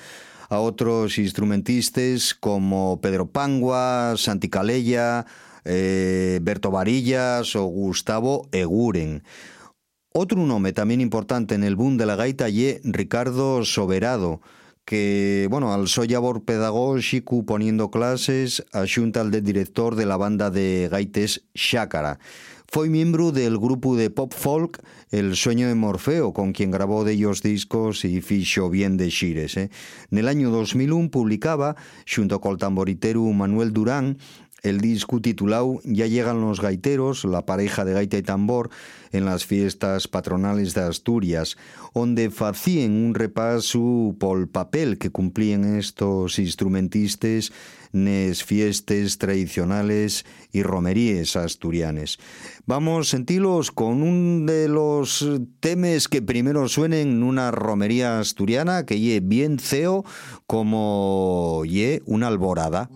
a 0.47 0.59
otros 0.59 1.17
instrumentistas 1.17 2.35
como 2.35 3.01
Pedro 3.01 3.25
Pangua, 3.25 4.13
Santi 4.15 4.49
Calella, 4.49 5.25
eh, 5.65 6.39
Berto 6.43 6.69
Varillas 6.69 7.55
o 7.55 7.63
Gustavo 7.63 8.47
Eguren. 8.51 9.23
Otro 10.13 10.37
nombre 10.37 10.71
también 10.71 11.01
importante 11.01 11.55
en 11.55 11.63
el 11.63 11.75
boom 11.75 11.97
de 11.97 12.05
la 12.05 12.15
gaita 12.15 12.47
y 12.49 12.77
Ricardo 12.83 13.65
Soberado, 13.65 14.39
que, 14.85 15.47
bueno, 15.49 15.73
al 15.73 15.85
labor 16.07 16.43
pedagógico 16.43 17.43
poniendo 17.43 17.89
clases, 17.89 18.63
a 18.71 18.81
al 18.81 19.31
de 19.31 19.41
director 19.41 19.95
de 19.95 20.05
la 20.05 20.17
banda 20.17 20.51
de 20.51 20.89
gaites 20.91 21.43
Xácara. 21.55 22.19
Fue 22.73 22.89
miembro 22.89 23.31
del 23.31 23.59
grupo 23.59 23.95
de 23.95 24.09
pop 24.09 24.33
folk 24.33 24.81
El 25.11 25.35
sueño 25.35 25.67
de 25.67 25.75
Morfeo, 25.75 26.33
con 26.33 26.53
quien 26.53 26.71
grabó 26.71 27.03
de 27.03 27.11
ellos 27.11 27.43
discos 27.43 28.03
y 28.03 28.19
fichó 28.19 28.71
bien 28.71 28.97
de 28.97 29.11
xires. 29.11 29.57
En 29.57 29.69
el 30.09 30.27
año 30.27 30.49
2001 30.49 31.11
publicaba, 31.11 31.75
junto 32.07 32.41
con 32.41 32.53
el 32.53 32.57
tamboritero 32.57 33.21
Manuel 33.25 33.73
Durán, 33.73 34.17
el 34.63 34.81
disco 34.81 35.21
titulado 35.21 35.81
Ya 35.83 36.07
llegan 36.07 36.41
los 36.41 36.61
gaiteros, 36.61 37.25
la 37.25 37.45
pareja 37.45 37.85
de 37.85 37.93
gaita 37.93 38.17
y 38.17 38.23
tambor, 38.23 38.71
en 39.11 39.25
las 39.25 39.45
fiestas 39.45 40.07
patronales 40.07 40.73
de 40.73 40.81
Asturias, 40.81 41.57
donde 41.93 42.31
hacían 42.39 42.93
un 42.93 43.13
repaso 43.13 44.15
por 44.17 44.39
el 44.39 44.47
papel 44.47 44.97
que 44.97 45.11
cumplían 45.11 45.77
estos 45.77 46.39
instrumentistas 46.39 47.51
nes 47.93 48.43
fiestas 48.43 49.17
tradicionales 49.17 50.25
y 50.51 50.63
romeríes 50.63 51.35
asturianes. 51.35 52.17
Vamos 52.65 53.07
a 53.07 53.11
sentirlos 53.11 53.71
con 53.71 54.03
un 54.03 54.45
de 54.45 54.67
los 54.67 55.25
temas 55.59 56.07
que 56.07 56.21
primero 56.21 56.67
suenen 56.67 57.07
en 57.07 57.23
una 57.23 57.51
romería 57.51 58.19
asturiana 58.19 58.85
que 58.85 58.99
ye 58.99 59.19
bien 59.21 59.59
ceo 59.59 60.03
como 60.47 61.63
ye 61.65 62.01
una 62.05 62.27
alborada. 62.27 62.89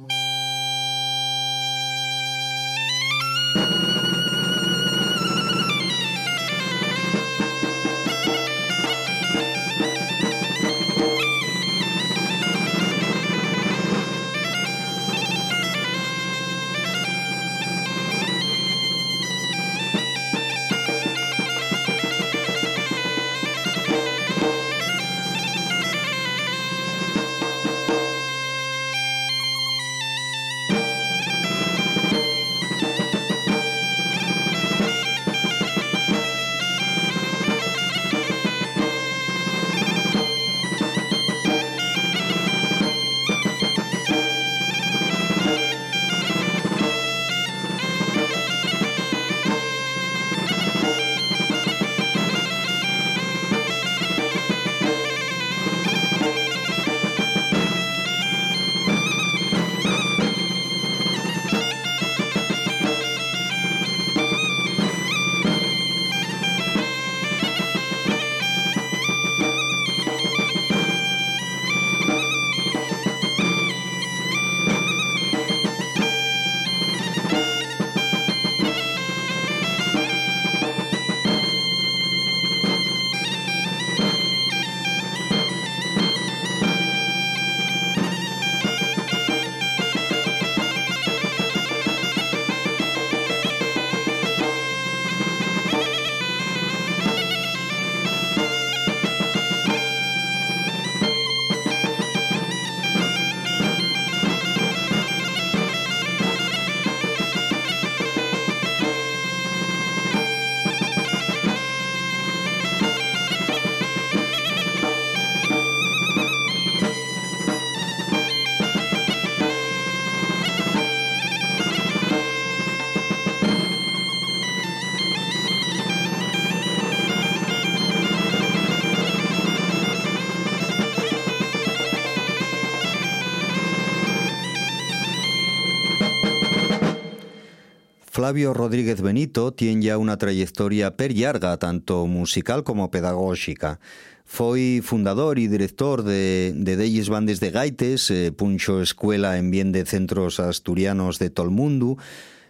Flavio 138.17 138.51
Rodríguez 138.51 138.99
Benito 139.03 139.53
tiene 139.53 139.83
ya 139.83 139.99
una 139.99 140.17
trayectoria 140.17 140.97
per 140.97 141.13
tanto 141.59 142.07
musical 142.07 142.63
como 142.63 142.89
pedagógica. 142.89 143.79
Fue 144.25 144.81
fundador 144.83 145.37
y 145.37 145.47
director 145.47 146.01
de, 146.01 146.51
de 146.55 147.05
Bandes 147.09 147.39
de 147.39 147.51
Gaites, 147.51 148.09
eh, 148.09 148.31
puncho 148.31 148.81
escuela 148.81 149.37
en 149.37 149.51
bien 149.51 149.71
de 149.71 149.85
centros 149.85 150.39
asturianos 150.39 151.19
de 151.19 151.29
todo 151.29 151.45
el 151.45 151.51
mundo, 151.51 151.99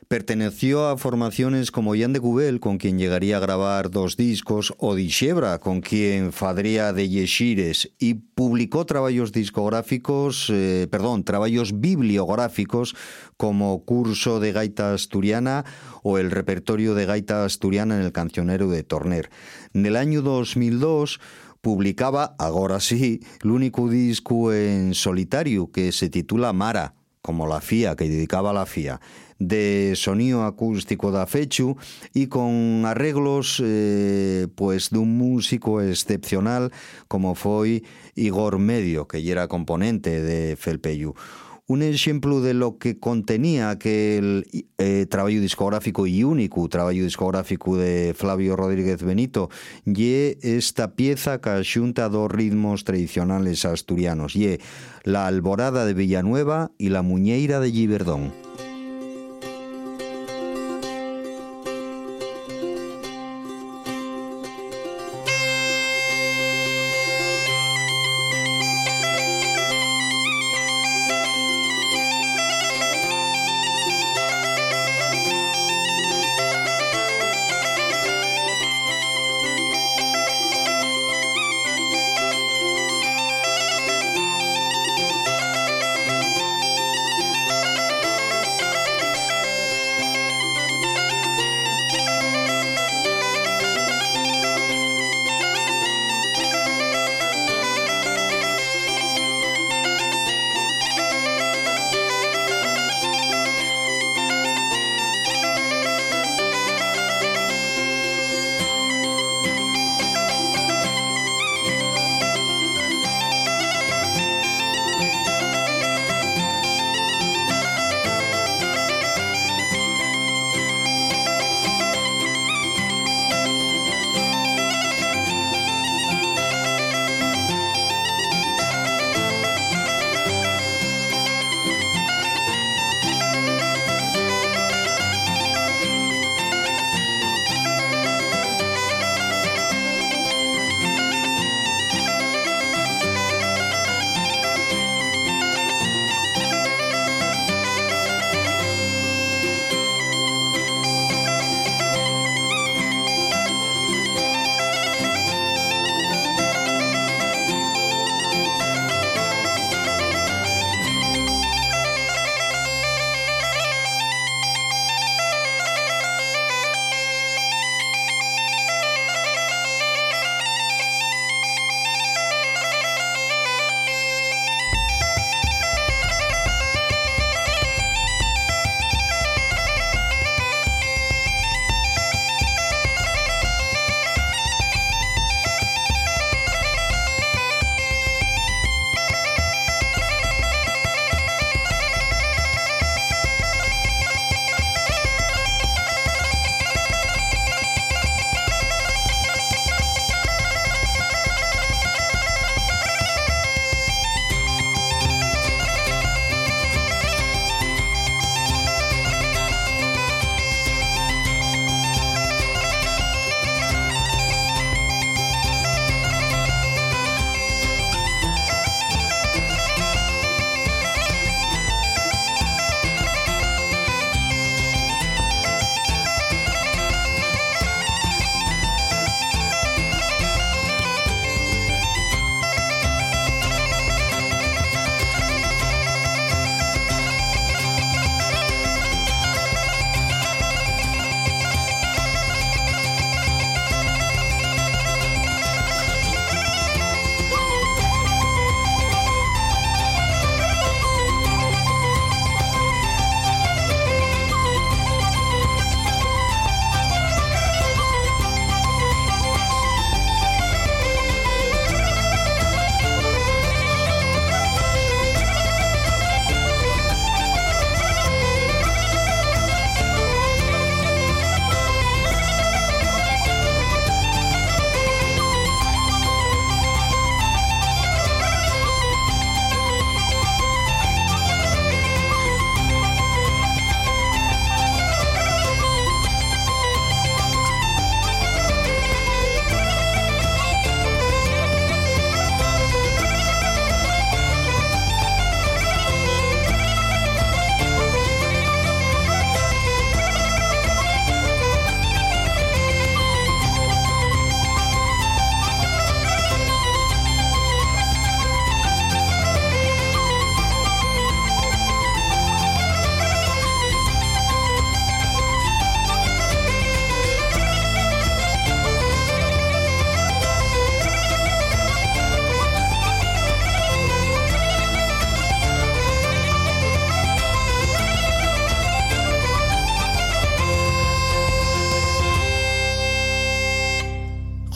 Perteneció 0.07 0.87
a 0.87 0.97
formaciones 0.97 1.69
como 1.69 1.93
Jan 1.93 2.13
de 2.13 2.19
Gubel, 2.19 2.61
con 2.61 2.77
quien 2.77 2.97
llegaría 2.97 3.35
a 3.35 3.41
grabar 3.41 3.91
dos 3.91 4.15
discos, 4.15 4.73
o 4.77 4.95
Dixebra, 4.95 5.59
con 5.59 5.81
quien 5.81 6.31
fadría 6.31 6.93
de 6.93 7.09
Yeshires, 7.09 7.91
y 7.99 8.13
publicó 8.13 8.85
trabajos 8.85 9.33
discográficos, 9.33 10.49
eh, 10.49 10.87
perdón, 10.89 11.25
trabajos 11.25 11.81
bibliográficos 11.81 12.95
como 13.35 13.83
Curso 13.83 14.39
de 14.39 14.53
Gaita 14.53 14.93
Asturiana 14.93 15.65
o 16.03 16.17
el 16.17 16.31
repertorio 16.31 16.95
de 16.95 17.05
Gaita 17.05 17.43
Asturiana 17.43 17.97
en 17.97 18.03
el 18.03 18.13
Cancionero 18.13 18.69
de 18.69 18.83
Torner. 18.83 19.29
En 19.73 19.85
el 19.85 19.97
año 19.97 20.21
2002 20.21 21.19
publicaba, 21.59 22.33
ahora 22.39 22.79
sí, 22.79 23.19
el 23.43 23.51
único 23.51 23.89
disco 23.89 24.53
en 24.53 24.93
solitario 24.93 25.69
que 25.69 25.91
se 25.91 26.09
titula 26.09 26.53
Mara, 26.53 26.93
como 27.21 27.45
la 27.45 27.59
FIA, 27.59 27.97
que 27.97 28.07
dedicaba 28.07 28.51
a 28.51 28.53
la 28.53 28.65
FIA 28.65 29.01
de 29.39 29.93
sonido 29.95 30.43
acústico 30.43 31.11
da 31.11 31.25
Fechu 31.25 31.77
y 32.13 32.27
con 32.27 32.83
arreglos 32.85 33.61
eh, 33.63 34.47
pues 34.55 34.89
de 34.89 34.99
un 34.99 35.17
músico 35.17 35.81
excepcional 35.81 36.71
como 37.07 37.35
fue 37.35 37.83
Igor 38.15 38.59
Medio, 38.59 39.07
que 39.07 39.29
era 39.29 39.47
componente 39.47 40.21
de 40.21 40.55
Felpeyu. 40.55 41.13
Un 41.69 41.81
ejemplo 41.81 42.39
de 42.39 42.53
lo 42.53 42.77
que 42.77 42.97
contenía 42.97 43.69
aquel 43.69 44.45
eh, 44.77 45.05
trabajo 45.09 45.35
discográfico 45.35 46.07
y 46.07 46.23
único 46.23 46.65
trabajo 46.69 46.93
discográfico 46.93 47.75
de 47.75 48.13
Flavio 48.15 48.55
Rodríguez 48.55 49.03
Benito 49.03 49.49
y 49.85 50.37
esta 50.41 50.95
pieza 50.95 51.41
que 51.41 51.61
junta 51.65 52.07
dos 52.07 52.31
ritmos 52.31 52.85
tradicionales 52.85 53.65
asturianos 53.65 54.37
y 54.37 54.59
la 55.03 55.27
Alborada 55.27 55.85
de 55.85 55.93
Villanueva 55.93 56.71
y 56.77 56.87
la 56.87 57.01
Muñeira 57.01 57.59
de 57.59 57.69
Giverdón. 57.69 58.46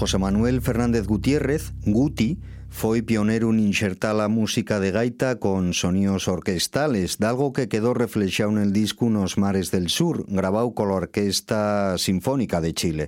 José 0.02 0.18
Manuel 0.18 0.62
Fernández 0.62 1.06
Gutiérrez, 1.06 1.74
Guti, 1.86 2.40
foi 2.74 3.06
pionero 3.06 3.54
en 3.54 3.62
inxertar 3.62 4.18
a 4.18 4.26
música 4.26 4.82
de 4.82 4.90
gaita 4.90 5.38
con 5.38 5.78
sonidos 5.78 6.26
orquestales, 6.26 7.22
de 7.22 7.30
algo 7.30 7.54
que 7.54 7.70
quedó 7.70 7.94
reflexado 7.94 8.50
en 8.50 8.66
el 8.66 8.74
disco 8.74 9.06
Unos 9.06 9.38
mares 9.38 9.70
del 9.70 9.94
sur, 9.94 10.26
grabado 10.26 10.74
con 10.74 10.90
la 10.90 11.06
Orquesta 11.06 12.00
Sinfónica 12.02 12.66
de 12.66 12.74
Chile. 12.74 13.06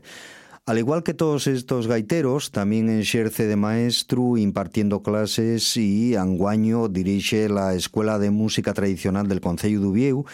Al 0.68 0.78
igual 0.78 1.02
que 1.02 1.16
todos 1.16 1.48
estos 1.48 1.88
gaiteros, 1.88 2.52
también 2.52 2.88
exerce 2.88 3.48
de 3.48 3.56
maestro 3.56 4.38
impartiendo 4.38 5.02
clases 5.02 5.76
y 5.76 6.16
anguaño 6.16 6.90
dirige 6.90 7.50
la 7.50 7.74
Escuela 7.74 8.20
de 8.20 8.30
Música 8.30 8.72
Tradicional 8.72 9.28
del 9.28 9.42
Concello 9.42 9.82
de 9.82 9.88
Ubieu 9.88 10.26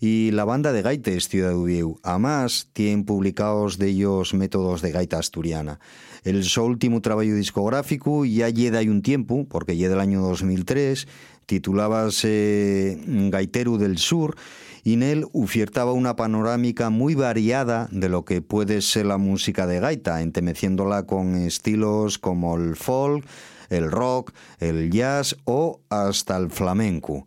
y 0.00 0.30
la 0.32 0.44
banda 0.44 0.72
de 0.72 0.82
gaites 0.82 1.28
Ciudad 1.28 1.54
Ubieu. 1.54 1.98
Además, 2.02 2.68
tienen 2.72 3.04
publicados 3.04 3.78
de 3.78 3.88
ellos 3.88 4.34
métodos 4.34 4.82
de 4.82 4.92
gaita 4.92 5.18
asturiana. 5.18 5.80
El 6.24 6.44
su 6.44 6.62
último 6.62 7.00
trabajo 7.00 7.34
discográfico 7.34 8.24
ya 8.24 8.48
llega 8.48 8.78
hay 8.78 8.88
un 8.88 9.02
tiempo, 9.02 9.46
porque 9.48 9.76
llega 9.76 9.90
del 9.90 10.00
año 10.00 10.20
2003, 10.22 11.06
titulábase 11.46 12.98
Gaitero 13.06 13.78
del 13.78 13.98
Sur, 13.98 14.36
y 14.82 14.94
en 14.94 15.02
él 15.02 15.26
ofertaba 15.32 15.92
una 15.92 16.16
panorámica 16.16 16.90
muy 16.90 17.14
variada 17.14 17.88
de 17.90 18.08
lo 18.08 18.24
que 18.24 18.42
puede 18.42 18.82
ser 18.82 19.06
la 19.06 19.18
música 19.18 19.66
de 19.66 19.80
gaita, 19.80 20.20
entemeciéndola 20.20 21.04
con 21.04 21.36
estilos 21.36 22.18
como 22.18 22.56
el 22.56 22.76
folk, 22.76 23.26
el 23.70 23.90
rock, 23.90 24.32
el 24.60 24.90
jazz 24.90 25.36
o 25.44 25.80
hasta 25.88 26.36
el 26.36 26.50
flamenco. 26.50 27.26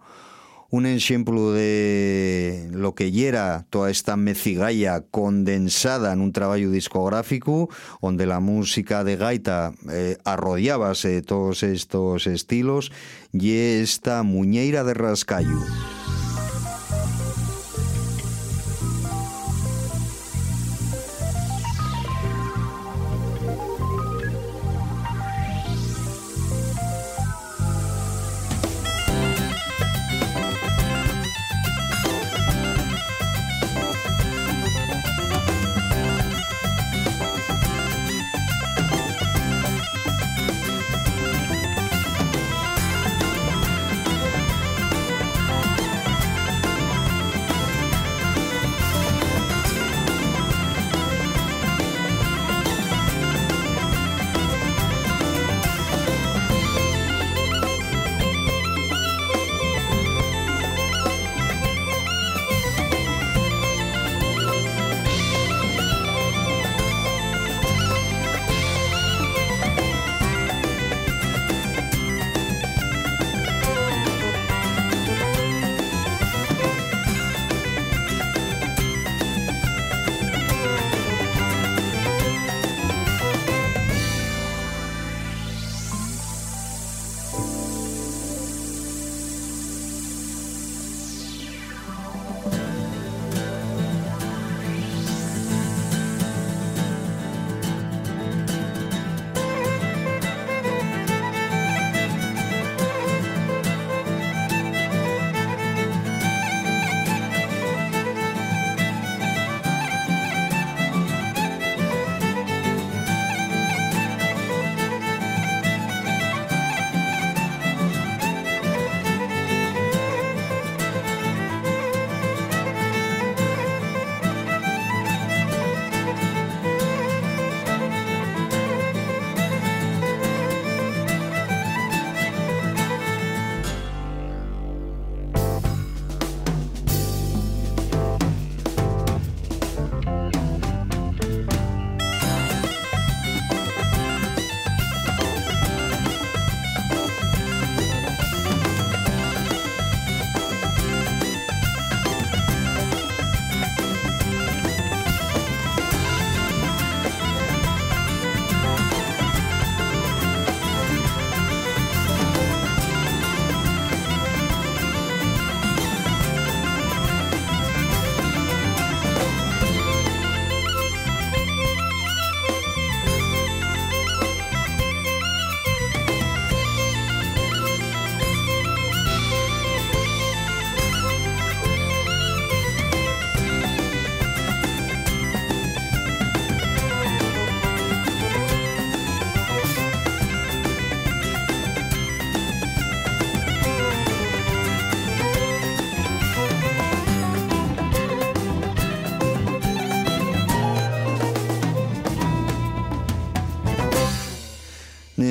un 0.69 0.85
exemplo 0.85 1.53
de 1.53 2.69
lo 2.71 2.93
que 2.93 3.11
llera 3.11 3.65
toda 3.69 3.89
esta 3.89 4.17
mecigalla 4.17 5.01
condensada 5.01 6.13
en 6.13 6.21
un 6.21 6.33
traballo 6.33 6.71
discográfico 6.71 7.69
onde 8.01 8.25
la 8.25 8.39
música 8.39 9.03
de 9.03 9.15
gaita 9.15 9.73
eh, 9.91 10.17
arrodíabase 10.25 11.21
todos 11.21 11.63
estos 11.63 12.27
estilos 12.27 12.91
y 13.31 13.53
esta 13.55 14.23
muñeira 14.23 14.83
de 14.83 14.93
rascallo. 14.93 15.59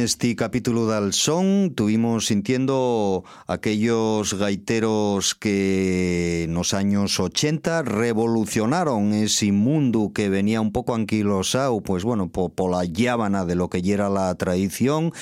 Este 0.07 0.37
capítulo 0.37 0.87
del 0.87 1.13
son 1.13 1.73
tuvimos 1.75 2.27
sintiendo 2.27 3.25
aquellos 3.49 4.35
gaiteros 4.35 5.35
que 5.35 6.45
en 6.45 6.55
los 6.55 6.75
años 6.75 7.19
80 7.19 7.83
revolucionaron 7.83 9.13
ese 9.15 9.51
mundo 9.51 10.13
que 10.15 10.29
venía 10.29 10.61
un 10.61 10.71
poco 10.71 10.95
anquilosado, 10.95 11.81
pues 11.81 12.05
bueno, 12.05 12.29
por, 12.29 12.71
la 12.71 12.85
llábana 12.85 13.45
de 13.45 13.57
lo 13.57 13.69
que 13.69 13.83
era 13.85 14.09
la 14.09 14.33
tradición 14.37 15.13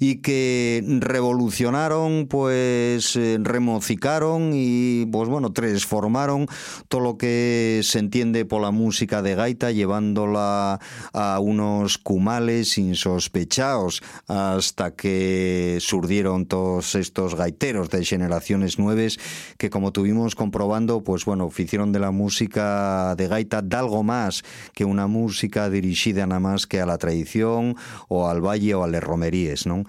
y 0.00 0.16
que 0.16 0.82
revolucionaron, 0.98 2.26
pues 2.28 3.14
eh, 3.14 3.38
remocicaron 3.40 4.50
y 4.54 5.06
pues 5.06 5.28
bueno, 5.28 5.52
transformaron 5.52 6.48
todo 6.88 7.00
lo 7.00 7.16
que 7.16 7.82
se 7.84 8.00
entiende 8.00 8.44
por 8.44 8.60
la 8.60 8.72
música 8.72 9.22
de 9.22 9.36
gaita, 9.36 9.70
llevándola 9.70 10.80
a 11.12 11.38
unos 11.38 11.98
cumales 11.98 12.76
insospechados 12.76 14.02
hasta 14.32 14.94
que 14.94 15.76
surdieron 15.80 16.46
todos 16.46 16.94
estos 16.94 17.34
gaiteros 17.34 17.90
de 17.90 18.02
generaciones 18.02 18.78
nuevas 18.78 19.18
que 19.58 19.68
como 19.68 19.92
tuvimos 19.92 20.34
comprobando, 20.34 21.02
pues 21.02 21.26
bueno, 21.26 21.50
hicieron 21.54 21.92
de 21.92 21.98
la 21.98 22.12
música 22.12 23.14
de 23.14 23.28
gaita 23.28 23.60
de 23.60 23.76
algo 23.76 24.02
más 24.02 24.42
que 24.72 24.86
una 24.86 25.06
música 25.06 25.68
dirigida 25.68 26.26
nada 26.26 26.40
más 26.40 26.66
que 26.66 26.80
a 26.80 26.86
la 26.86 26.96
tradición 26.96 27.76
o 28.08 28.28
al 28.28 28.40
valle 28.40 28.74
o 28.74 28.84
a 28.84 28.88
las 28.88 29.04
romerías, 29.04 29.66
¿no? 29.66 29.84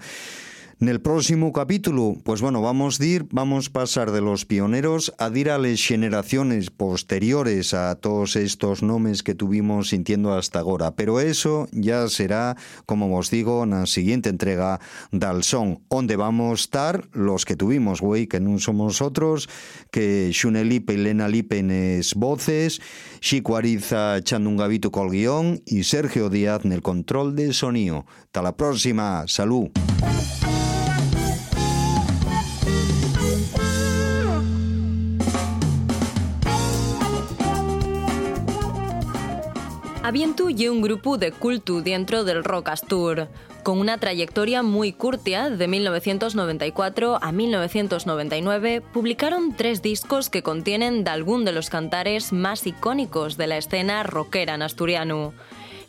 En 0.84 0.90
el 0.90 1.00
próximo 1.00 1.50
capítulo, 1.54 2.12
pues 2.24 2.42
bueno, 2.42 2.60
vamos 2.60 3.00
a 3.00 3.06
ir, 3.06 3.26
vamos 3.30 3.68
a 3.68 3.72
pasar 3.72 4.10
de 4.10 4.20
los 4.20 4.44
pioneros 4.44 5.14
a 5.18 5.30
ir 5.34 5.48
a 5.48 5.56
las 5.56 5.80
generaciones 5.80 6.68
posteriores 6.68 7.72
a 7.72 7.94
todos 7.94 8.36
estos 8.36 8.82
nombres 8.82 9.22
que 9.22 9.34
tuvimos 9.34 9.88
sintiendo 9.88 10.34
hasta 10.34 10.58
ahora. 10.58 10.94
Pero 10.94 11.20
eso 11.20 11.68
ya 11.72 12.06
será, 12.08 12.58
como 12.84 13.16
os 13.16 13.30
digo, 13.30 13.64
en 13.64 13.70
la 13.70 13.86
siguiente 13.86 14.28
entrega 14.28 14.78
del 15.10 15.42
son, 15.42 15.80
donde 15.88 16.16
vamos 16.16 16.50
a 16.50 16.62
estar 16.64 17.08
los 17.14 17.46
que 17.46 17.56
tuvimos, 17.56 18.02
güey, 18.02 18.26
que 18.26 18.40
no 18.40 18.58
somos 18.58 19.00
otros, 19.00 19.48
que 19.90 20.32
Xune 20.34 20.66
Lipe 20.66 20.92
y 20.92 20.98
Lena 20.98 21.28
Lipe 21.28 21.60
en 21.60 21.70
es 21.70 22.12
voces, 22.14 22.82
Chico 23.20 23.56
Ariza 23.56 24.18
echando 24.18 24.50
un 24.50 24.58
gavito 24.58 24.92
col 24.92 25.10
guion 25.10 25.62
y 25.64 25.84
Sergio 25.84 26.28
Díaz 26.28 26.66
en 26.66 26.72
el 26.72 26.82
control 26.82 27.34
de 27.36 27.54
sonido. 27.54 28.04
Hasta 28.24 28.42
la 28.42 28.54
próxima, 28.54 29.24
salud. 29.26 29.70
Avientu 40.04 40.50
y 40.50 40.68
un 40.68 40.82
grupo 40.82 41.16
de 41.16 41.32
culto 41.32 41.80
dentro 41.80 42.24
del 42.24 42.44
Rock 42.44 42.68
Astur, 42.68 43.28
con 43.62 43.80
una 43.80 43.96
trayectoria 43.96 44.62
muy 44.62 44.92
curtia 44.92 45.48
de 45.48 45.66
1994 45.66 47.18
a 47.22 47.32
1999, 47.32 48.82
publicaron 48.82 49.56
tres 49.56 49.80
discos 49.80 50.28
que 50.28 50.42
contienen 50.42 51.04
de 51.04 51.10
algún 51.10 51.46
de 51.46 51.52
los 51.52 51.70
cantares 51.70 52.34
más 52.34 52.66
icónicos 52.66 53.38
de 53.38 53.46
la 53.46 53.56
escena 53.56 54.02
rockera 54.02 54.56
en 54.56 54.60
asturiano. 54.60 55.32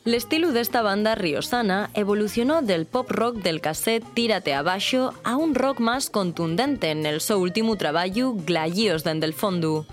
El 0.06 0.14
estilo 0.14 0.54
de 0.54 0.62
esta 0.62 0.82
banda 0.82 1.16
riosana 1.16 1.90
evolucionó 1.94 2.62
del 2.62 2.86
pop 2.86 3.12
rock 3.12 3.36
del 3.40 3.60
cassette 3.60 4.06
Tírate 4.14 4.54
abajo 4.54 5.14
a 5.26 5.36
un 5.36 5.56
rock 5.56 5.82
más 5.82 6.10
contundente 6.10 6.90
en 6.90 7.06
el 7.06 7.20
su 7.20 7.36
último 7.36 7.76
trabajo 7.76 8.34
Glayíos 8.46 9.04
desde 9.04 9.26
el 9.26 9.34
fondo 9.34 9.86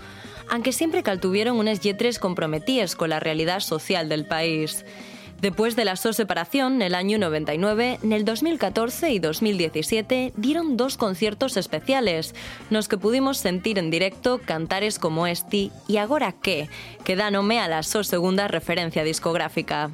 aunque 0.53 0.71
siempre 0.71 1.01
caltuvieron 1.01 1.57
unas 1.57 1.79
yetres 1.79 2.19
comprometidas 2.19 2.95
con 2.95 3.09
la 3.09 3.19
realidad 3.19 3.59
social 3.59 4.07
del 4.07 4.27
país. 4.27 4.85
Después 5.41 5.75
de 5.75 5.83
la 5.83 5.95
su 5.95 6.13
separación, 6.13 6.83
el 6.83 6.93
año 6.93 7.17
99, 7.17 7.97
en 8.03 8.13
el 8.13 8.23
2014 8.23 9.09
y 9.13 9.17
2017 9.17 10.31
dieron 10.37 10.77
dos 10.77 10.95
conciertos 10.95 11.57
especiales, 11.57 12.35
los 12.69 12.87
que 12.87 12.99
pudimos 12.99 13.39
sentir 13.39 13.79
en 13.79 13.89
directo 13.89 14.39
cantares 14.45 14.99
como 14.99 15.25
este 15.25 15.71
y 15.87 15.97
Agora 15.97 16.31
qué, 16.33 16.69
que 17.03 17.15
da 17.15 17.31
nombre 17.31 17.57
a 17.57 17.67
la 17.67 17.81
su 17.81 18.03
segunda 18.03 18.47
referencia 18.47 19.03
discográfica. 19.03 19.89